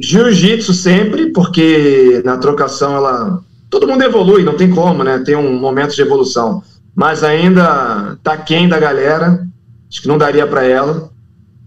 Jiu-jitsu 0.00 0.74
sempre, 0.74 1.30
porque 1.32 2.20
na 2.24 2.36
trocação 2.38 2.96
ela. 2.96 3.40
Todo 3.70 3.86
mundo 3.86 4.02
evolui, 4.02 4.42
não 4.42 4.56
tem 4.56 4.70
como, 4.70 5.04
né? 5.04 5.22
Tem 5.24 5.36
um 5.36 5.56
momento 5.56 5.94
de 5.94 6.02
evolução. 6.02 6.64
Mas 6.96 7.22
ainda 7.22 8.18
tá 8.24 8.36
quem 8.36 8.68
da 8.68 8.80
galera. 8.80 9.46
Acho 9.88 10.02
que 10.02 10.08
não 10.08 10.18
daria 10.18 10.46
para 10.46 10.64
ela. 10.64 11.11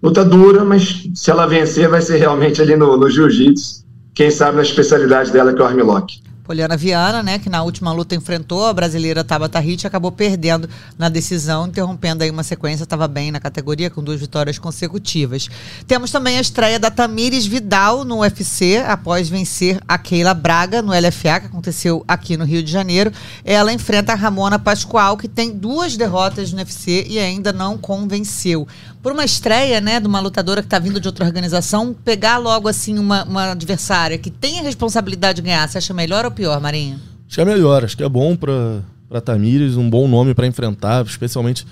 Luta 0.05 0.23
dura, 0.23 0.63
mas 0.63 1.09
se 1.15 1.31
ela 1.31 1.47
vencer, 1.47 1.89
vai 1.89 1.99
ser 1.99 2.17
realmente 2.17 2.61
ali 2.61 2.75
no, 2.75 2.95
no 2.95 3.09
jiu-jitsu. 3.09 3.83
Quem 4.13 4.29
sabe 4.29 4.57
na 4.57 4.61
especialidade 4.61 5.31
dela, 5.31 5.51
que 5.51 5.59
é 5.59 5.63
o 5.63 5.67
armlock. 5.67 6.21
Poliana 6.43 6.77
Viana, 6.77 7.23
né, 7.23 7.39
que 7.39 7.49
na 7.49 7.63
última 7.63 7.91
luta 7.91 8.13
enfrentou 8.13 8.67
a 8.67 8.73
brasileira 8.73 9.23
Tabata 9.23 9.59
Hit, 9.59 9.87
acabou 9.87 10.11
perdendo 10.11 10.69
na 10.95 11.09
decisão, 11.09 11.65
interrompendo 11.65 12.23
aí 12.23 12.29
uma 12.29 12.43
sequência, 12.43 12.83
estava 12.83 13.07
bem 13.07 13.31
na 13.31 13.39
categoria, 13.39 13.89
com 13.89 14.03
duas 14.03 14.19
vitórias 14.19 14.59
consecutivas. 14.59 15.49
Temos 15.87 16.11
também 16.11 16.37
a 16.37 16.41
estreia 16.41 16.77
da 16.77 16.91
Tamires 16.91 17.47
Vidal 17.47 18.05
no 18.05 18.19
UFC, 18.19 18.77
após 18.85 19.27
vencer 19.27 19.79
a 19.87 19.97
Keila 19.97 20.35
Braga 20.35 20.83
no 20.83 20.91
LFA, 20.91 21.39
que 21.39 21.47
aconteceu 21.47 22.05
aqui 22.07 22.37
no 22.37 22.45
Rio 22.45 22.61
de 22.61 22.71
Janeiro. 22.71 23.11
Ela 23.43 23.73
enfrenta 23.73 24.11
a 24.13 24.15
Ramona 24.15 24.59
Pascoal, 24.59 25.17
que 25.17 25.27
tem 25.27 25.49
duas 25.49 25.97
derrotas 25.97 26.51
no 26.51 26.59
UFC 26.59 27.07
e 27.09 27.17
ainda 27.17 27.51
não 27.51 27.75
convenceu 27.75 28.67
por 29.05 29.11
uma 29.11 29.23
estreia, 29.23 29.79
né, 29.79 29.99
de 29.99 30.07
uma 30.07 30.19
lutadora 30.19 30.63
que 30.63 30.65
está 30.65 30.79
vindo 30.79 30.99
de 30.99 31.07
outra 31.07 31.23
organização, 31.23 31.93
pegar 31.93 32.39
logo 32.39 32.67
assim 32.67 32.97
uma, 32.97 33.23
uma 33.23 33.51
adversária 33.51 34.17
que 34.17 34.31
tem 34.31 34.57
a 34.57 34.63
responsabilidade 34.63 35.35
de 35.35 35.41
ganhar, 35.43 35.69
você 35.69 35.77
acha 35.77 35.93
melhor 35.93 36.25
ou 36.25 36.31
pior, 36.31 36.59
Marinho? 36.59 36.99
Acho 37.27 37.35
que 37.35 37.41
é 37.41 37.45
melhor, 37.45 37.85
acho 37.85 37.95
que 37.95 38.03
é 38.03 38.09
bom 38.09 38.35
para 38.35 38.81
para 39.07 39.21
Tamires, 39.21 39.77
um 39.77 39.87
bom 39.87 40.07
nome 40.07 40.33
para 40.33 40.47
enfrentar, 40.47 41.05
especialmente 41.05 41.67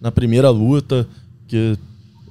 na 0.00 0.12
primeira 0.12 0.48
luta, 0.48 1.08
que 1.48 1.76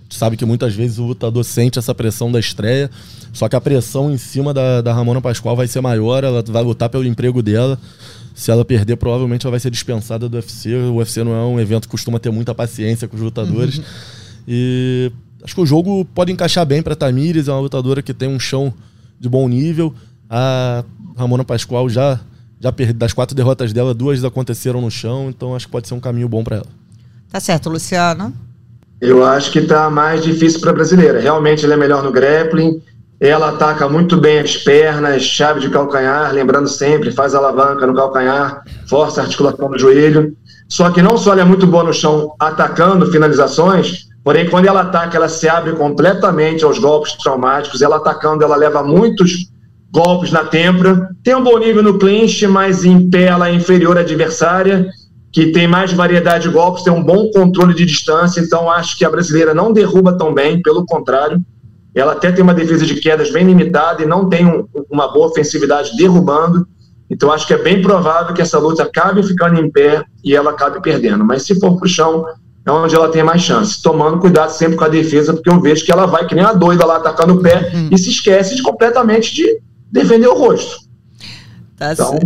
sabe 0.09 0.37
que 0.37 0.45
muitas 0.45 0.73
vezes 0.73 0.99
o 0.99 1.03
lutador 1.03 1.43
sente 1.43 1.77
essa 1.77 1.93
pressão 1.93 2.31
da 2.31 2.39
estreia, 2.39 2.89
só 3.33 3.49
que 3.49 3.57
a 3.57 3.61
pressão 3.61 4.09
em 4.09 4.17
cima 4.17 4.53
da, 4.53 4.79
da 4.79 4.93
Ramona 4.93 5.19
Pascoal 5.19 5.57
vai 5.57 5.67
ser 5.67 5.81
maior, 5.81 6.23
ela 6.23 6.41
vai 6.41 6.63
lutar 6.63 6.87
pelo 6.87 7.03
emprego 7.03 7.43
dela. 7.43 7.77
Se 8.33 8.51
ela 8.51 8.63
perder, 8.63 8.95
provavelmente 8.95 9.45
ela 9.45 9.51
vai 9.51 9.59
ser 9.59 9.69
dispensada 9.69 10.29
do 10.29 10.35
UFC. 10.35 10.73
O 10.73 10.95
UFC 10.95 11.23
não 11.25 11.33
é 11.33 11.45
um 11.45 11.59
evento 11.59 11.83
que 11.83 11.91
costuma 11.91 12.19
ter 12.19 12.31
muita 12.31 12.55
paciência 12.55 13.05
com 13.05 13.17
os 13.17 13.21
lutadores. 13.21 13.79
Uhum. 13.79 13.83
E 14.47 15.11
acho 15.43 15.55
que 15.55 15.61
o 15.61 15.65
jogo 15.65 16.05
pode 16.05 16.31
encaixar 16.31 16.65
bem 16.65 16.81
para 16.81 16.95
Tamires, 16.95 17.47
é 17.47 17.51
uma 17.51 17.61
lutadora 17.61 18.01
que 18.01 18.13
tem 18.13 18.29
um 18.29 18.39
chão 18.39 18.73
de 19.19 19.29
bom 19.29 19.47
nível. 19.47 19.93
A 20.29 20.83
Ramona 21.17 21.43
Pascoal 21.43 21.87
já 21.89 22.19
já 22.59 22.71
perdeu 22.71 22.95
das 22.95 23.13
quatro 23.13 23.35
derrotas 23.35 23.73
dela, 23.73 23.93
duas 23.93 24.23
aconteceram 24.23 24.81
no 24.81 24.89
chão, 24.89 25.27
então 25.29 25.55
acho 25.55 25.67
que 25.67 25.71
pode 25.71 25.87
ser 25.87 25.93
um 25.93 25.99
caminho 25.99 26.27
bom 26.27 26.43
para 26.43 26.57
ela. 26.57 26.67
Tá 27.31 27.39
certo, 27.39 27.69
Luciano. 27.69 28.33
Eu 28.99 29.25
acho 29.25 29.51
que 29.51 29.61
tá 29.61 29.89
mais 29.89 30.23
difícil 30.23 30.59
para 30.61 30.71
a 30.71 30.73
brasileira. 30.73 31.19
Realmente 31.19 31.65
ela 31.65 31.73
é 31.73 31.77
melhor 31.77 32.01
no 32.01 32.11
grappling. 32.11 32.81
Ela 33.19 33.49
ataca 33.49 33.87
muito 33.87 34.17
bem 34.17 34.39
as 34.39 34.57
pernas, 34.57 35.23
chave 35.23 35.59
de 35.59 35.69
calcanhar, 35.69 36.33
lembrando 36.33 36.67
sempre, 36.67 37.11
faz 37.11 37.33
alavanca 37.33 37.85
no 37.87 37.93
calcanhar, 37.93 38.61
força 38.89 39.21
a 39.21 39.23
articulação 39.23 39.69
do 39.69 39.77
joelho. 39.79 40.35
Só 40.67 40.89
que 40.89 41.01
não 41.01 41.17
só 41.17 41.33
ela 41.33 41.41
é 41.41 41.45
muito 41.45 41.67
boa 41.67 41.83
no 41.83 41.93
chão 41.93 42.33
atacando 42.39 43.09
finalizações, 43.11 44.04
Porém, 44.25 44.49
quando 44.49 44.65
ela 44.65 44.81
ataca, 44.81 45.15
ela 45.15 45.29
se 45.29 45.47
abre 45.47 45.73
completamente 45.73 46.65
aos 46.65 46.79
golpes 46.79 47.13
traumáticos. 47.13 47.83
Ela 47.83 47.97
atacando, 47.97 48.43
ela 48.43 48.55
leva 48.55 48.81
muitos 48.81 49.51
golpes 49.91 50.31
na 50.31 50.43
têmpora. 50.43 51.09
Tem 51.23 51.35
um 51.35 51.43
bom 51.43 51.59
nível 51.59 51.83
no 51.83 51.99
clinch, 51.99 52.47
mas 52.47 52.83
em 52.83 53.07
pé 53.07 53.25
ela 53.25 53.49
é 53.49 53.53
inferior 53.53 53.99
à 53.99 54.01
adversária, 54.01 54.89
que 55.31 55.51
tem 55.51 55.67
mais 55.67 55.93
variedade 55.93 56.47
de 56.47 56.53
golpes, 56.53 56.83
tem 56.83 56.91
um 56.91 57.03
bom 57.03 57.29
controle 57.29 57.75
de 57.75 57.85
distância, 57.85 58.41
então 58.41 58.67
acho 58.67 58.97
que 58.97 59.05
a 59.05 59.09
brasileira 59.11 59.53
não 59.53 59.71
derruba 59.71 60.17
tão 60.17 60.33
bem, 60.33 60.59
pelo 60.59 60.87
contrário. 60.87 61.39
Ela 61.93 62.13
até 62.13 62.31
tem 62.31 62.43
uma 62.43 62.53
defesa 62.53 62.83
de 62.83 62.95
quedas 62.95 63.31
bem 63.31 63.45
limitada 63.45 64.01
e 64.01 64.07
não 64.07 64.27
tem 64.27 64.43
um, 64.43 64.67
uma 64.89 65.07
boa 65.07 65.27
ofensividade 65.27 65.95
derrubando. 65.95 66.67
Então 67.11 67.31
acho 67.31 67.45
que 67.45 67.53
é 67.53 67.61
bem 67.61 67.79
provável 67.79 68.33
que 68.33 68.41
essa 68.41 68.57
luta 68.57 68.81
acabe 68.81 69.21
ficando 69.21 69.59
em 69.59 69.69
pé 69.69 70.03
e 70.23 70.35
ela 70.35 70.49
acabe 70.49 70.81
perdendo. 70.81 71.23
Mas 71.23 71.43
se 71.43 71.59
for 71.59 71.77
pro 71.77 71.87
chão, 71.87 72.25
é 72.65 72.71
onde 72.71 72.95
ela 72.95 73.09
tem 73.09 73.23
mais 73.23 73.41
chance. 73.41 73.81
Tomando 73.81 74.19
cuidado 74.19 74.49
sempre 74.49 74.75
com 74.75 74.83
a 74.83 74.89
defesa, 74.89 75.33
porque 75.33 75.49
eu 75.49 75.61
vejo 75.61 75.85
que 75.85 75.91
ela 75.91 76.07
vai 76.07 76.25
que 76.25 76.33
nem 76.33 76.43
uma 76.43 76.53
doida 76.53 76.85
lá 76.85 76.97
atacando 76.97 77.35
o 77.35 77.41
pé 77.41 77.71
hum. 77.73 77.89
e 77.91 77.97
se 77.97 78.09
esquece 78.09 78.55
de, 78.55 78.63
completamente 78.63 79.33
de 79.33 79.61
defender 79.91 80.27
o 80.27 80.33
rosto. 80.33 80.83
Tá 81.77 81.93
então, 81.93 82.17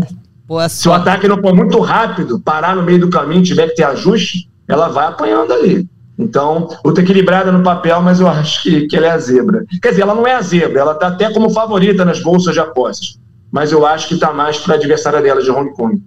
se 0.69 0.87
o 0.87 0.93
ataque 0.93 1.27
não 1.27 1.41
for 1.41 1.53
muito 1.53 1.79
rápido, 1.79 2.39
parar 2.39 2.75
no 2.75 2.83
meio 2.83 2.99
do 2.99 3.09
caminho, 3.09 3.43
tiver 3.43 3.67
que 3.67 3.75
ter 3.75 3.83
ajuste, 3.83 4.49
ela 4.67 4.87
vai 4.87 5.07
apanhando 5.07 5.51
ali. 5.51 5.87
Então, 6.17 6.67
luta 6.83 7.01
equilibrada 7.01 7.51
no 7.51 7.63
papel, 7.63 8.01
mas 8.01 8.19
eu 8.19 8.27
acho 8.27 8.63
que, 8.63 8.87
que 8.87 8.95
ela 8.95 9.07
é 9.07 9.11
a 9.11 9.17
zebra. 9.17 9.63
Quer 9.81 9.89
dizer, 9.89 10.01
ela 10.01 10.13
não 10.13 10.27
é 10.27 10.35
a 10.35 10.41
zebra, 10.41 10.81
ela 10.81 10.91
está 10.91 11.07
até 11.07 11.31
como 11.31 11.49
favorita 11.49 12.03
nas 12.03 12.21
bolsas 12.21 12.53
de 12.53 12.59
apostas. 12.59 13.17
Mas 13.51 13.71
eu 13.71 13.85
acho 13.85 14.07
que 14.07 14.15
está 14.15 14.33
mais 14.33 14.57
para 14.57 14.75
a 14.75 14.77
adversária 14.77 15.21
dela 15.21 15.41
de 15.41 15.49
Hong 15.49 15.71
Kong. 15.73 16.01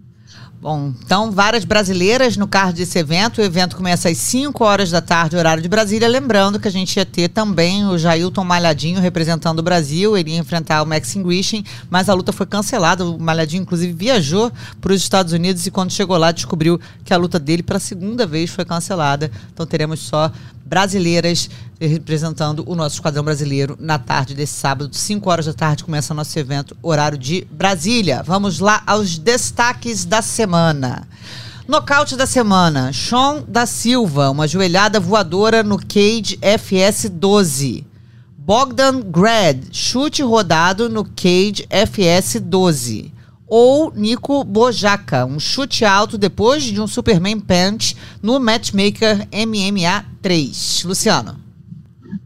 Bom, 0.62 0.92
então 1.04 1.32
várias 1.32 1.64
brasileiras 1.64 2.36
no 2.36 2.46
card 2.46 2.78
desse 2.78 2.96
evento. 2.96 3.38
O 3.38 3.44
evento 3.44 3.74
começa 3.74 4.08
às 4.08 4.16
5 4.16 4.62
horas 4.62 4.92
da 4.92 5.00
tarde, 5.00 5.36
horário 5.36 5.60
de 5.60 5.68
Brasília. 5.68 6.06
Lembrando 6.06 6.60
que 6.60 6.68
a 6.68 6.70
gente 6.70 6.96
ia 6.96 7.04
ter 7.04 7.28
também 7.30 7.84
o 7.84 7.98
Jailton 7.98 8.44
Malhadinho 8.44 9.00
representando 9.00 9.58
o 9.58 9.62
Brasil. 9.62 10.16
Ele 10.16 10.30
ia 10.30 10.38
enfrentar 10.38 10.80
o 10.80 10.86
Max 10.86 11.16
Grishin, 11.16 11.64
mas 11.90 12.08
a 12.08 12.14
luta 12.14 12.30
foi 12.30 12.46
cancelada. 12.46 13.04
O 13.04 13.18
Malhadinho, 13.18 13.62
inclusive, 13.62 13.92
viajou 13.92 14.52
para 14.80 14.92
os 14.92 15.02
Estados 15.02 15.32
Unidos 15.32 15.66
e 15.66 15.70
quando 15.72 15.90
chegou 15.90 16.16
lá 16.16 16.30
descobriu 16.30 16.80
que 17.04 17.12
a 17.12 17.16
luta 17.16 17.40
dele, 17.40 17.64
pela 17.64 17.80
segunda 17.80 18.24
vez, 18.24 18.48
foi 18.48 18.64
cancelada. 18.64 19.32
Então 19.52 19.66
teremos 19.66 19.98
só 19.98 20.30
brasileiras 20.72 21.50
representando 21.78 22.64
o 22.66 22.74
nosso 22.74 22.96
esquadrão 22.96 23.22
brasileiro 23.22 23.76
na 23.78 23.98
tarde 23.98 24.34
desse 24.34 24.54
sábado, 24.54 24.88
5 24.90 25.28
horas 25.28 25.44
da 25.44 25.52
tarde, 25.52 25.84
começa 25.84 26.14
nosso 26.14 26.38
evento, 26.38 26.74
horário 26.80 27.18
de 27.18 27.46
Brasília. 27.50 28.22
Vamos 28.22 28.58
lá 28.58 28.82
aos 28.86 29.18
destaques 29.18 30.06
da 30.06 30.22
semana. 30.22 31.06
Nocaute 31.68 32.16
da 32.16 32.24
semana: 32.24 32.90
Sean 32.90 33.44
da 33.46 33.66
Silva, 33.66 34.30
uma 34.30 34.48
joelhada 34.48 34.98
voadora 34.98 35.62
no 35.62 35.76
Cage 35.76 36.38
FS 36.40 37.10
12. 37.10 37.86
Bogdan 38.38 39.02
Grad, 39.02 39.58
chute 39.72 40.22
rodado 40.22 40.88
no 40.88 41.04
Cage 41.04 41.66
FS 41.68 42.40
12 42.40 43.12
ou 43.54 43.92
Nico 43.94 44.44
Bojaca, 44.44 45.26
um 45.26 45.38
chute 45.38 45.84
alto 45.84 46.16
depois 46.16 46.62
de 46.62 46.80
um 46.80 46.86
Superman 46.86 47.38
Punch 47.38 47.94
no 48.22 48.40
Matchmaker 48.40 49.28
MMA 49.30 50.06
3. 50.22 50.84
Luciano. 50.86 51.36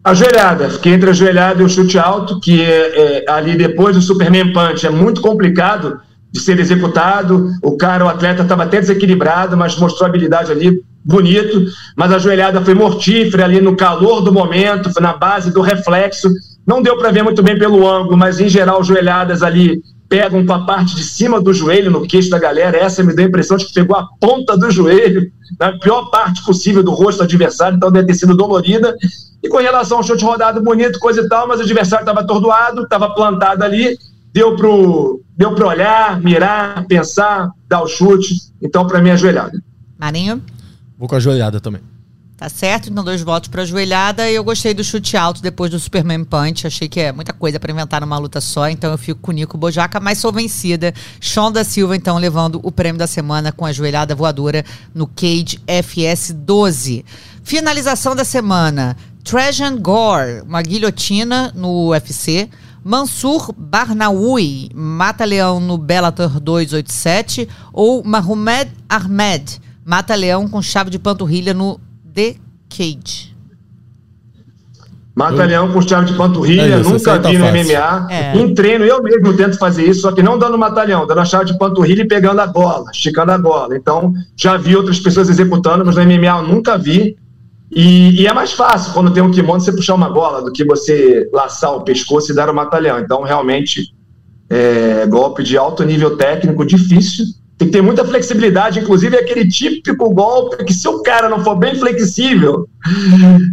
Ajoelhada, 0.05 0.71
fiquei 0.71 0.95
entre 0.95 1.11
a 1.11 1.13
joelhada 1.13 1.61
e 1.61 1.65
o 1.65 1.69
chute 1.69 1.99
alto, 1.99 2.39
que 2.39 2.63
é, 2.63 3.25
é, 3.25 3.25
ali 3.29 3.57
depois 3.59 3.97
do 3.97 4.01
Superman 4.01 4.53
Punch 4.53 4.87
é 4.87 4.91
muito 4.91 5.21
complicado 5.21 5.99
de 6.31 6.39
ser 6.39 6.61
executado. 6.61 7.51
O 7.61 7.77
cara, 7.77 8.05
o 8.05 8.09
atleta, 8.09 8.45
estava 8.45 8.63
até 8.63 8.79
desequilibrado, 8.79 9.57
mas 9.57 9.77
mostrou 9.77 10.09
habilidade 10.09 10.53
ali, 10.53 10.81
bonito. 11.05 11.67
Mas 11.97 12.13
a 12.13 12.19
joelhada 12.21 12.65
foi 12.65 12.75
mortífera 12.75 13.47
ali 13.47 13.61
no 13.61 13.75
calor 13.75 14.21
do 14.21 14.33
momento, 14.33 14.93
na 15.01 15.15
base 15.15 15.53
do 15.53 15.61
reflexo. 15.61 16.31
Não 16.65 16.81
deu 16.81 16.97
para 16.97 17.11
ver 17.11 17.25
muito 17.25 17.43
bem 17.43 17.59
pelo 17.59 17.85
ângulo, 17.85 18.17
mas 18.17 18.39
em 18.39 18.49
geral, 18.49 18.85
joelhadas 18.85 19.43
ali 19.43 19.83
pegam 20.09 20.45
com 20.47 20.53
a 20.53 20.65
parte 20.65 20.95
de 20.95 21.03
cima 21.03 21.41
do 21.41 21.53
joelho 21.53 21.91
no 21.91 22.07
queixo 22.07 22.31
da 22.31 22.39
galera. 22.39 22.77
Essa 22.77 23.03
me 23.03 23.15
deu 23.15 23.25
a 23.25 23.29
impressão 23.29 23.57
de 23.57 23.67
que 23.67 23.75
pegou 23.75 23.97
a 23.97 24.07
ponta 24.21 24.57
do 24.57 24.71
joelho, 24.71 25.31
na 25.59 25.79
pior 25.79 26.11
parte 26.11 26.45
possível 26.45 26.83
do 26.83 26.93
rosto 26.93 27.19
do 27.19 27.25
adversário, 27.25 27.77
então 27.77 27.91
deve 27.91 28.07
ter 28.07 28.15
sido 28.15 28.37
dolorida. 28.37 28.95
E 29.43 29.49
com 29.49 29.59
relação 29.59 29.99
ao 29.99 30.05
chute 30.05 30.25
rodado 30.25 30.63
bonito, 30.63 30.99
coisa 30.99 31.21
e 31.21 31.29
tal, 31.29 31.47
mas 31.49 31.61
o 31.61 31.63
adversário 31.63 32.03
estava 32.03 32.21
atordoado, 32.21 32.83
estava 32.83 33.11
plantado 33.15 33.65
ali, 33.65 33.97
deu 34.33 34.57
para 34.57 34.69
deu 35.37 35.55
pro 35.55 35.69
olhar, 35.69 36.21
mirar, 36.21 36.87
pensar, 36.87 37.51
dar 37.69 37.83
o 37.83 37.89
chute. 37.89 38.35
Então, 38.63 38.87
para 38.87 39.01
mim, 39.01 39.11
é 39.11 39.13
ajoelhada. 39.13 39.63
Marinho? 39.99 40.43
Vou 40.99 41.09
com 41.09 41.17
a 41.17 41.21
joelhada 41.21 41.61
também. 41.61 41.83
Tá 42.37 42.51
certo? 42.51 42.91
Então, 42.91 43.03
dois 43.03 43.23
votos 43.23 43.49
para 43.49 43.65
joelhada. 43.65 44.31
E 44.31 44.35
eu 44.35 44.45
gostei 44.45 44.75
do 44.75 44.85
chute 44.85 45.17
alto 45.17 45.41
depois 45.41 45.71
do 45.71 45.81
Superman 45.81 46.23
Punch. 46.23 46.67
Achei 46.67 46.87
que 46.87 47.01
é 47.01 47.11
muita 47.11 47.33
coisa 47.33 47.59
para 47.59 47.73
inventar 47.73 48.03
numa 48.03 48.19
luta 48.19 48.43
só. 48.43 48.69
Então, 48.69 48.91
eu 48.91 48.99
fico 48.99 49.21
com 49.21 49.31
o 49.31 49.35
Nico 49.35 49.57
Bojaca, 49.57 49.99
mas 49.99 50.19
sou 50.19 50.31
vencida. 50.31 50.93
Sean 51.19 51.51
da 51.51 51.65
Silva, 51.65 51.97
então, 51.97 52.19
levando 52.19 52.61
o 52.63 52.71
prêmio 52.71 52.99
da 52.99 53.07
semana 53.07 53.53
com 53.53 53.65
a 53.65 53.73
joelhada 53.73 54.15
voadora 54.15 54.67
no 54.95 55.07
Cage 55.07 55.59
FS 55.67 56.33
12. 56.33 57.07
Finalização 57.43 58.15
da 58.15 58.25
semana: 58.25 58.99
Trajan 59.25 59.79
Gore, 59.79 60.43
uma 60.43 60.61
guilhotina 60.61 61.51
no 61.55 61.89
UFC. 61.89 62.51
Mansur 62.85 63.53
Barnaoui, 63.57 64.71
mata-leão 64.75 65.59
no 65.59 65.79
Bellator 65.79 66.39
287. 66.39 67.49
Ou 67.73 68.05
Mahomed 68.05 68.71
Ahmed, 68.89 69.59
mata-leão 69.87 70.47
com 70.47 70.61
chave 70.61 70.91
de 70.91 70.99
panturrilha 70.99 71.55
no 71.55 71.81
The 72.17 72.35
Cage. 72.71 73.37
Mata-leão 75.15 75.71
com 75.71 75.81
chave 75.83 76.07
de 76.07 76.17
panturrilha, 76.17 76.77
é 76.77 76.81
isso, 76.81 76.91
nunca 76.91 77.19
tá 77.19 77.29
vi 77.31 77.39
no 77.39 77.47
MMA. 77.47 78.07
É. 78.11 78.37
Em 78.37 78.55
treino, 78.55 78.85
eu 78.85 79.03
mesmo 79.03 79.35
tento 79.35 79.59
fazer 79.59 79.85
isso, 79.85 80.01
só 80.01 80.13
que 80.13 80.23
não 80.23 80.39
dando 80.39 80.59
mata-leão, 80.59 81.07
dando 81.07 81.21
a 81.21 81.25
chave 81.25 81.45
de 81.45 81.59
panturrilha 81.59 82.03
e 82.03 82.09
pegando 82.09 82.41
a 82.41 82.47
bola, 82.47 82.91
esticando 82.91 83.33
a 83.33 83.39
bola. 83.39 83.77
Então, 83.77 84.15
já 84.35 84.57
vi 84.57 84.75
outras 84.75 84.99
pessoas 84.99 85.29
executando, 85.29 85.85
mas 85.85 85.97
no 85.97 86.05
MMA 86.05 86.41
eu 86.41 86.43
nunca 86.43 86.77
vi. 86.77 87.17
E, 87.71 88.23
e, 88.23 88.27
é 88.27 88.33
mais 88.33 88.53
fácil 88.53 88.93
quando 88.93 89.11
tem 89.11 89.23
um 89.23 89.31
kimono 89.31 89.61
você 89.61 89.73
puxar 89.73 89.95
uma 89.95 90.09
bola 90.09 90.43
do 90.43 90.53
que 90.53 90.65
você 90.65 91.29
laçar 91.33 91.75
o 91.75 91.83
pescoço 91.83 92.33
e 92.33 92.35
dar 92.35 92.49
o 92.49 92.55
mata-leão. 92.55 92.99
Então, 92.99 93.23
realmente, 93.23 93.95
é 94.49 95.07
golpe 95.07 95.43
de 95.43 95.57
alto 95.57 95.83
nível 95.83 96.17
técnico, 96.17 96.65
difícil 96.65 97.27
tem 97.59 97.69
que 97.69 97.73
ter 97.73 97.83
muita 97.83 98.05
flexibilidade, 98.05 98.81
inclusive 98.81 99.17
é 99.17 99.21
aquele 99.21 99.49
típico 99.49 100.11
golpe 100.11 100.63
que 100.63 100.75
se 100.75 100.87
o 100.87 101.03
cara 101.03 101.27
não 101.27 101.43
for 101.43 101.57
bem 101.57 101.75
flexível, 101.75 102.69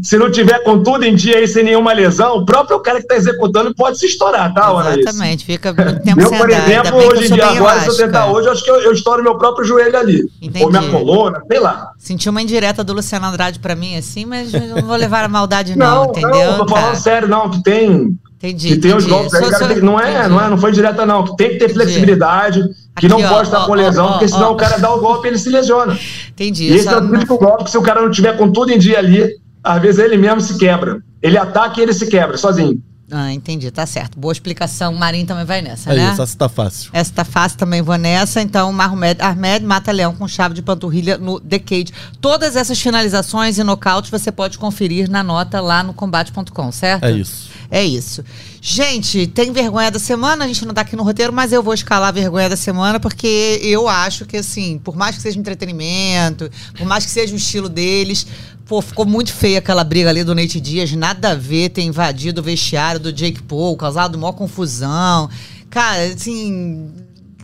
se 0.01 0.17
não 0.17 0.29
tiver 0.29 0.59
com 0.59 0.83
tudo 0.83 1.05
em 1.05 1.15
dia 1.15 1.37
aí 1.37 1.47
sem 1.47 1.63
nenhuma 1.63 1.93
lesão, 1.93 2.35
o 2.37 2.45
próprio 2.45 2.81
cara 2.81 2.97
que 2.97 3.05
está 3.05 3.15
executando 3.15 3.73
pode 3.73 3.97
se 3.97 4.07
estourar, 4.07 4.53
tá, 4.53 4.67
Ana? 4.67 4.99
Exatamente, 4.99 5.45
fica 5.45 5.71
muito 5.73 6.01
tempo 6.01 6.19
Eu, 6.19 6.29
por 6.31 6.49
exemplo, 6.49 6.97
hoje 6.97 7.31
em 7.31 7.33
dia, 7.33 7.45
agora, 7.45 7.79
se 7.79 7.87
eu 7.87 7.95
tentar 7.95 8.25
hoje, 8.25 8.47
eu 8.47 8.51
acho 8.51 8.63
que 8.63 8.71
eu, 8.71 8.81
eu 8.81 8.91
estouro 8.91 9.23
meu 9.23 9.37
próprio 9.37 9.65
joelho 9.65 9.97
ali. 9.97 10.29
Entendi. 10.41 10.65
Ou 10.65 10.69
minha 10.69 10.91
coluna, 10.91 11.41
sei 11.49 11.59
lá. 11.61 11.91
Senti 11.97 12.29
uma 12.29 12.41
indireta 12.41 12.83
do 12.83 12.91
Luciano 12.91 13.25
Andrade 13.25 13.59
para 13.59 13.73
mim, 13.73 13.95
assim, 13.95 14.25
mas 14.25 14.51
não 14.51 14.81
vou 14.81 14.97
levar 14.97 15.23
a 15.23 15.29
maldade 15.29 15.77
não, 15.79 16.03
não 16.03 16.09
entendeu? 16.11 16.51
Não, 16.51 16.57
tô 16.57 16.67
falando 16.67 16.89
tá. 16.89 16.95
sério, 16.95 17.27
não, 17.29 17.49
que 17.49 17.63
tem... 17.63 18.17
Entendi. 18.37 18.67
Que 18.67 18.77
tem 18.77 18.91
entendi. 18.91 19.05
os 19.05 19.05
golpes 19.05 19.33
aí, 19.35 19.49
cara, 19.49 19.75
não, 19.75 19.97
é, 19.97 20.27
não 20.27 20.41
é, 20.41 20.49
não 20.49 20.57
foi 20.57 20.73
direta, 20.73 21.05
não. 21.05 21.23
Que 21.23 21.37
tem 21.37 21.47
que 21.51 21.59
ter 21.59 21.63
entendi. 21.63 21.73
flexibilidade 21.75 22.59
que 22.95 23.07
Aqui, 23.07 23.07
não 23.07 23.21
ó, 23.21 23.29
pode 23.29 23.47
estar 23.47 23.63
ó, 23.63 23.65
com 23.65 23.73
lesão, 23.73 24.05
ó, 24.05 24.11
porque 24.11 24.27
senão 24.27 24.51
o 24.51 24.55
cara 24.55 24.77
dá 24.77 24.93
o 24.93 24.99
golpe 24.99 25.27
e 25.27 25.31
ele 25.31 25.37
se 25.37 25.49
lesiona. 25.49 25.97
Entendi. 26.29 26.65
E 26.65 26.75
esse 26.75 26.87
é 26.87 26.97
o 26.97 27.11
típico 27.11 27.37
golpe 27.37 27.63
que 27.63 27.71
se 27.71 27.77
o 27.77 27.81
cara 27.81 28.01
não 28.01 28.11
tiver 28.11 28.37
com 28.37 28.51
tudo 28.51 28.71
em 28.71 28.77
dia 28.77 28.99
ali, 28.99 29.37
às 29.63 29.81
vezes 29.81 29.99
ele 29.99 30.17
mesmo 30.17 30.41
se 30.41 30.57
quebra. 30.57 31.01
Ele 31.21 31.37
ataca 31.37 31.79
e 31.79 31.83
ele 31.83 31.93
se 31.93 32.05
quebra, 32.07 32.37
sozinho. 32.37 32.81
Ah, 33.11 33.31
entendi, 33.31 33.69
tá 33.69 33.85
certo. 33.85 34.17
Boa 34.17 34.31
explicação. 34.31 34.93
O 34.93 34.97
Marinho 34.97 35.27
também 35.27 35.45
vai 35.45 35.61
nessa, 35.61 35.93
é 35.93 35.95
né? 35.95 36.11
Isso, 36.11 36.21
essa 36.21 36.37
tá 36.37 36.49
fácil. 36.49 36.89
Essa 36.93 37.13
tá 37.13 37.23
fácil, 37.23 37.57
também 37.59 37.81
vou 37.81 37.95
nessa. 37.95 38.41
Então, 38.41 38.73
Mahmoud 38.73 39.21
Ahmed 39.21 39.65
mata 39.65 39.91
leão 39.91 40.15
com 40.15 40.27
chave 40.27 40.55
de 40.55 40.61
panturrilha 40.61 41.17
no 41.17 41.39
Decade. 41.39 41.93
Todas 42.19 42.55
essas 42.55 42.79
finalizações 42.79 43.57
e 43.59 43.63
nocaute 43.63 44.09
você 44.09 44.31
pode 44.31 44.57
conferir 44.57 45.09
na 45.09 45.21
nota 45.21 45.61
lá 45.61 45.83
no 45.83 45.93
combate.com, 45.93 46.71
certo? 46.71 47.03
É 47.03 47.11
isso. 47.11 47.51
É 47.73 47.83
isso. 47.83 48.23
Gente, 48.61 49.25
tem 49.25 49.51
vergonha 49.51 49.89
da 49.89 49.97
semana, 49.97 50.45
a 50.45 50.47
gente 50.47 50.63
não 50.63 50.75
tá 50.75 50.81
aqui 50.81 50.95
no 50.95 51.01
roteiro, 51.01 51.33
mas 51.33 51.51
eu 51.51 51.63
vou 51.63 51.73
escalar 51.73 52.09
a 52.09 52.11
vergonha 52.11 52.47
da 52.47 52.55
semana, 52.55 52.99
porque 52.99 53.59
eu 53.63 53.89
acho 53.89 54.27
que, 54.27 54.37
assim, 54.37 54.77
por 54.77 54.95
mais 54.95 55.15
que 55.15 55.23
seja 55.23 55.39
entretenimento, 55.39 56.51
por 56.77 56.85
mais 56.85 57.03
que 57.03 57.09
seja 57.09 57.33
o 57.33 57.35
estilo 57.35 57.67
deles, 57.67 58.27
pô, 58.67 58.79
ficou 58.79 59.07
muito 59.07 59.33
feia 59.33 59.57
aquela 59.57 59.83
briga 59.83 60.07
ali 60.07 60.23
do 60.23 60.35
Nate 60.35 60.61
Dias, 60.61 60.91
nada 60.91 61.31
a 61.31 61.33
ver 61.35 61.69
ter 61.69 61.81
invadido 61.81 62.41
o 62.41 62.43
vestiário 62.43 62.99
do 62.99 63.11
Jake 63.11 63.41
Paul, 63.41 63.75
causado 63.75 64.19
maior 64.19 64.33
confusão. 64.33 65.27
Cara, 65.71 66.13
assim, 66.13 66.91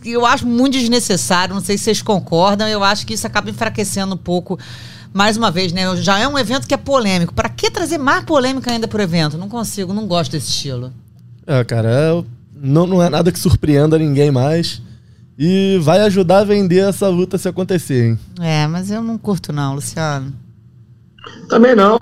eu 0.04 0.24
acho 0.24 0.46
muito 0.46 0.78
desnecessário, 0.78 1.56
não 1.56 1.60
sei 1.60 1.76
se 1.76 1.82
vocês 1.82 2.02
concordam, 2.02 2.68
eu 2.68 2.84
acho 2.84 3.04
que 3.04 3.14
isso 3.14 3.26
acaba 3.26 3.50
enfraquecendo 3.50 4.14
um 4.14 4.18
pouco 4.18 4.56
mais 5.12 5.36
uma 5.36 5.50
vez, 5.50 5.72
né? 5.72 5.96
Já 5.96 6.18
é 6.18 6.28
um 6.28 6.38
evento 6.38 6.66
que 6.66 6.74
é 6.74 6.76
polêmico. 6.76 7.34
Para 7.34 7.48
que 7.48 7.70
trazer 7.70 7.98
mais 7.98 8.24
polêmica 8.24 8.70
ainda 8.70 8.86
pro 8.88 9.02
evento? 9.02 9.36
Não 9.36 9.48
consigo, 9.48 9.92
não 9.92 10.06
gosto 10.06 10.32
desse 10.32 10.50
estilo. 10.50 10.92
É, 11.46 11.64
cara, 11.64 11.88
é, 11.90 12.24
não, 12.54 12.86
não 12.86 13.02
é 13.02 13.08
nada 13.08 13.32
que 13.32 13.38
surpreenda 13.38 13.98
ninguém 13.98 14.30
mais. 14.30 14.80
E 15.38 15.78
vai 15.80 16.00
ajudar 16.00 16.40
a 16.40 16.44
vender 16.44 16.80
essa 16.88 17.08
luta 17.08 17.38
se 17.38 17.48
acontecer, 17.48 18.10
hein? 18.10 18.18
É, 18.40 18.66
mas 18.66 18.90
eu 18.90 19.02
não 19.02 19.16
curto 19.16 19.52
não, 19.52 19.74
Luciano. 19.74 20.32
Também 21.48 21.74
não. 21.74 21.98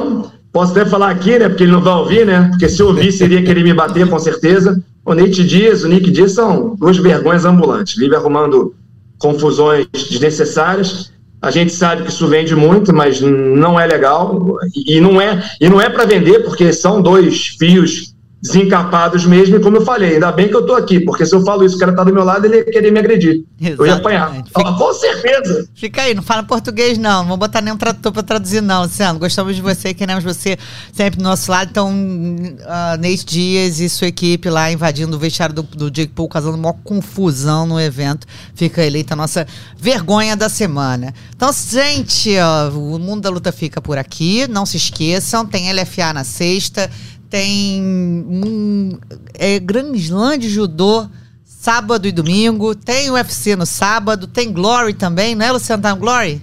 Posso 0.53 0.73
até 0.73 0.85
falar 0.85 1.11
aqui, 1.11 1.39
né? 1.39 1.49
Porque 1.49 1.63
ele 1.63 1.73
não 1.73 1.81
vai 1.81 1.95
ouvir, 1.95 2.27
né? 2.27 2.49
Porque 2.51 2.69
se 2.69 2.83
ouvir, 2.83 3.13
seria 3.13 3.43
querer 3.43 3.63
me 3.63 3.73
bater, 3.73 4.09
com 4.09 4.19
certeza. 4.19 4.83
O 5.05 5.15
Nate 5.15 5.45
Dias, 5.45 5.85
o 5.85 5.89
Nick 5.89 6.11
Dias 6.11 6.33
são 6.33 6.75
duas 6.75 6.97
vergonhas 6.97 7.45
ambulantes. 7.45 7.97
Vive 7.97 8.17
arrumando 8.17 8.75
confusões 9.19 9.87
desnecessárias. 10.11 11.13
A 11.41 11.51
gente 11.51 11.73
sabe 11.73 12.03
que 12.03 12.11
isso 12.11 12.27
vende 12.27 12.55
muito, 12.57 12.93
mas 12.93 13.21
não 13.21 13.79
é 13.79 13.87
legal. 13.87 14.59
E 14.75 15.01
não 15.01 15.21
é 15.21 15.43
e 15.61 15.69
não 15.69 15.81
é 15.81 15.89
para 15.89 16.05
vender 16.05 16.41
porque 16.41 16.73
são 16.73 17.01
dois 17.01 17.57
fios 17.59 18.08
desencapados 18.41 19.27
mesmo, 19.27 19.57
e 19.57 19.61
como 19.61 19.79
eu 19.79 19.85
falei, 19.85 20.15
ainda 20.15 20.31
bem 20.31 20.49
que 20.49 20.55
eu 20.55 20.65
tô 20.65 20.75
aqui, 20.75 21.01
porque 21.01 21.27
se 21.27 21.35
eu 21.35 21.43
falo 21.45 21.65
isso, 21.65 21.75
o 21.75 21.79
cara 21.79 21.93
tá 21.93 22.05
do 22.05 22.15
meu 22.15 22.23
lado, 22.23 22.47
ele 22.47 22.59
ia 22.59 22.65
querer 22.65 22.93
me 22.93 23.01
agredir. 23.01 23.45
Exatamente. 23.61 23.81
Eu 23.81 23.87
ia 23.87 23.95
apanhar. 23.95 24.33
Fica... 24.45 24.73
com 24.73 24.95
certeza. 24.95 25.69
Fica 25.75 26.03
aí, 26.03 26.15
não 26.15 26.23
fala 26.23 26.45
português, 26.45 26.97
não. 26.97 27.23
Não 27.23 27.29
vou 27.29 27.37
botar 27.37 27.61
nenhum 27.61 27.77
tradutor 27.77 28.13
pra 28.13 28.23
traduzir, 28.23 28.61
não, 28.61 28.83
Luciano. 28.83 29.19
Gostamos 29.19 29.57
de 29.57 29.61
você, 29.63 29.93
queremos 29.93 30.23
você 30.23 30.57
sempre 30.93 31.19
do 31.19 31.25
nosso 31.25 31.51
lado. 31.51 31.71
Então, 31.71 31.91
uh, 31.91 32.97
Nate 32.97 33.27
Dias 33.27 33.81
e 33.81 33.89
sua 33.89 34.07
equipe 34.07 34.49
lá 34.49 34.71
invadindo 34.71 35.17
o 35.17 35.19
vestiário 35.19 35.55
do, 35.57 35.63
do 35.63 35.91
Jake 35.91 36.13
Paul, 36.15 36.29
causando 36.29 36.57
uma 36.57 36.73
confusão 36.73 37.67
no 37.67 37.81
evento. 37.81 38.25
Fica 38.55 38.85
eleita 38.85 39.15
a 39.15 39.17
nossa 39.17 39.49
vergonha 39.77 40.37
da 40.37 40.49
semana. 40.49 41.13
Então, 41.35 41.51
gente, 41.53 42.37
ó, 42.39 42.69
o 42.71 43.01
mundo 43.01 43.23
da 43.23 43.31
luta 43.31 43.51
fica 43.51 43.81
por 43.81 43.99
aqui. 43.99 44.47
Não 44.47 44.65
se 44.65 44.77
esqueçam, 44.77 45.45
tem 45.45 45.73
LFA 45.73 46.13
na 46.13 46.23
sexta 46.23 46.89
tem 47.29 47.83
um 47.83 48.99
é, 49.35 49.59
Grand 49.59 49.95
Slam 49.95 50.39
de 50.39 50.49
judô 50.49 51.09
sábado 51.45 52.07
e 52.07 52.13
domingo, 52.13 52.75
tem 52.75 53.11
UFC 53.11 53.57
no 53.57 53.67
sábado, 53.67 54.27
tem 54.27 54.53
Glory 54.53 54.95
também, 54.95 55.35
não 55.35 55.45
é, 55.45 55.53
Luciano? 55.53 55.83
Tá 55.83 55.95
Glory? 55.95 56.43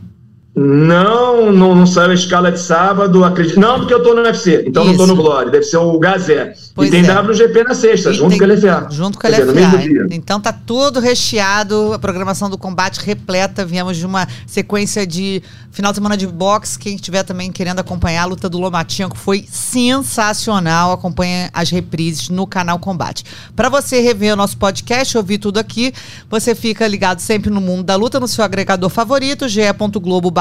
Não, 0.56 1.52
não, 1.52 1.76
não 1.76 1.86
saiu 1.86 2.12
a 2.12 2.14
escala 2.14 2.50
de 2.50 2.60
sábado, 2.62 3.26
acredito. 3.26 3.60
Não, 3.60 3.80
porque 3.80 3.94
eu 3.94 4.02
tô 4.02 4.14
no 4.14 4.22
UFC, 4.22 4.64
então 4.66 4.84
Isso. 4.84 4.94
não 4.94 4.98
tô 5.00 5.08
no 5.08 5.16
Glória, 5.16 5.52
deve 5.52 5.66
ser 5.66 5.78
o 5.78 6.00
Gazé. 6.00 6.56
Pois 6.74 6.90
e 6.90 6.92
tem 6.92 7.06
é. 7.06 7.22
WGP 7.22 7.64
na 7.64 7.74
sexta, 7.74 8.12
e 8.12 8.14
junto 8.14 8.30
tem, 8.30 8.38
com 8.38 8.46
a 8.46 8.48
LFA. 8.48 8.88
Junto 8.90 9.18
com 9.18 9.28
a 9.28 9.30
LFA. 9.30 9.78
Dizer, 9.78 10.08
então 10.12 10.42
tá 10.42 10.54
tudo 10.54 11.00
recheado, 11.00 11.94
a 11.94 12.00
programação 12.00 12.50
do 12.50 12.58
combate 12.58 13.00
repleta. 13.00 13.66
Viemos 13.66 13.96
de 13.96 14.06
uma 14.06 14.28
sequência 14.46 15.06
de 15.08 15.42
final 15.72 15.92
de 15.92 15.98
semana 15.98 16.18
de 16.18 16.28
boxe. 16.28 16.78
Quem 16.78 16.96
estiver 16.96 17.24
também 17.24 17.52
querendo 17.52 17.80
acompanhar 17.80 18.24
a 18.24 18.26
luta 18.26 18.50
do 18.50 18.58
Lomachenko 18.58 19.18
foi 19.18 19.46
sensacional. 19.50 20.92
Acompanha 20.92 21.50
as 21.54 21.70
reprises 21.70 22.30
no 22.30 22.46
canal 22.46 22.78
Combate. 22.78 23.24
Para 23.56 23.70
você 23.70 24.02
rever 24.02 24.34
o 24.34 24.36
nosso 24.36 24.58
podcast, 24.58 25.18
ouvir 25.18 25.38
tudo 25.38 25.58
aqui, 25.58 25.94
você 26.30 26.54
fica 26.54 26.86
ligado 26.88 27.20
sempre 27.20 27.50
no 27.50 27.62
mundo 27.62 27.84
da 27.84 27.96
luta 27.96 28.20
no 28.20 28.28
seu 28.28 28.44
agregador 28.44 28.90
favorito, 28.90 29.48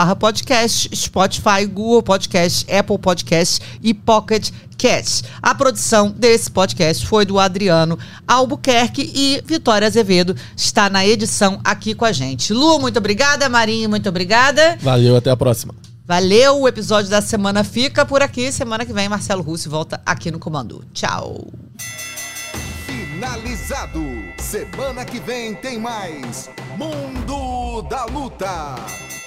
ge.globo 0.04 0.16
podcast, 0.16 0.94
Spotify, 0.94 1.66
Google 1.66 2.02
Podcast, 2.02 2.70
Apple 2.70 2.98
Podcast 2.98 3.60
e 3.82 3.94
Pocket 3.94 4.50
Cast. 4.76 5.24
A 5.40 5.54
produção 5.54 6.10
desse 6.10 6.50
podcast 6.50 7.06
foi 7.06 7.24
do 7.24 7.38
Adriano 7.38 7.98
Albuquerque 8.26 9.10
e 9.14 9.42
Vitória 9.44 9.86
Azevedo 9.86 10.36
está 10.56 10.90
na 10.90 11.06
edição 11.06 11.60
aqui 11.64 11.94
com 11.94 12.04
a 12.04 12.12
gente. 12.12 12.52
Lu, 12.52 12.78
muito 12.78 12.98
obrigada. 12.98 13.48
Marinho, 13.48 13.88
muito 13.88 14.08
obrigada. 14.08 14.76
Valeu, 14.80 15.16
até 15.16 15.30
a 15.30 15.36
próxima. 15.36 15.74
Valeu, 16.06 16.60
o 16.60 16.68
episódio 16.68 17.10
da 17.10 17.22
semana 17.22 17.64
fica 17.64 18.04
por 18.04 18.20
aqui. 18.20 18.52
Semana 18.52 18.84
que 18.84 18.92
vem, 18.92 19.08
Marcelo 19.08 19.42
Russo 19.42 19.70
volta 19.70 20.00
aqui 20.04 20.30
no 20.30 20.38
Comando. 20.38 20.84
Tchau. 20.92 21.46
Finalizado. 22.84 24.02
Semana 24.38 25.04
que 25.04 25.18
vem 25.18 25.54
tem 25.54 25.78
mais 25.78 26.50
Mundo 26.76 27.82
da 27.88 28.04
Luta. 28.04 29.23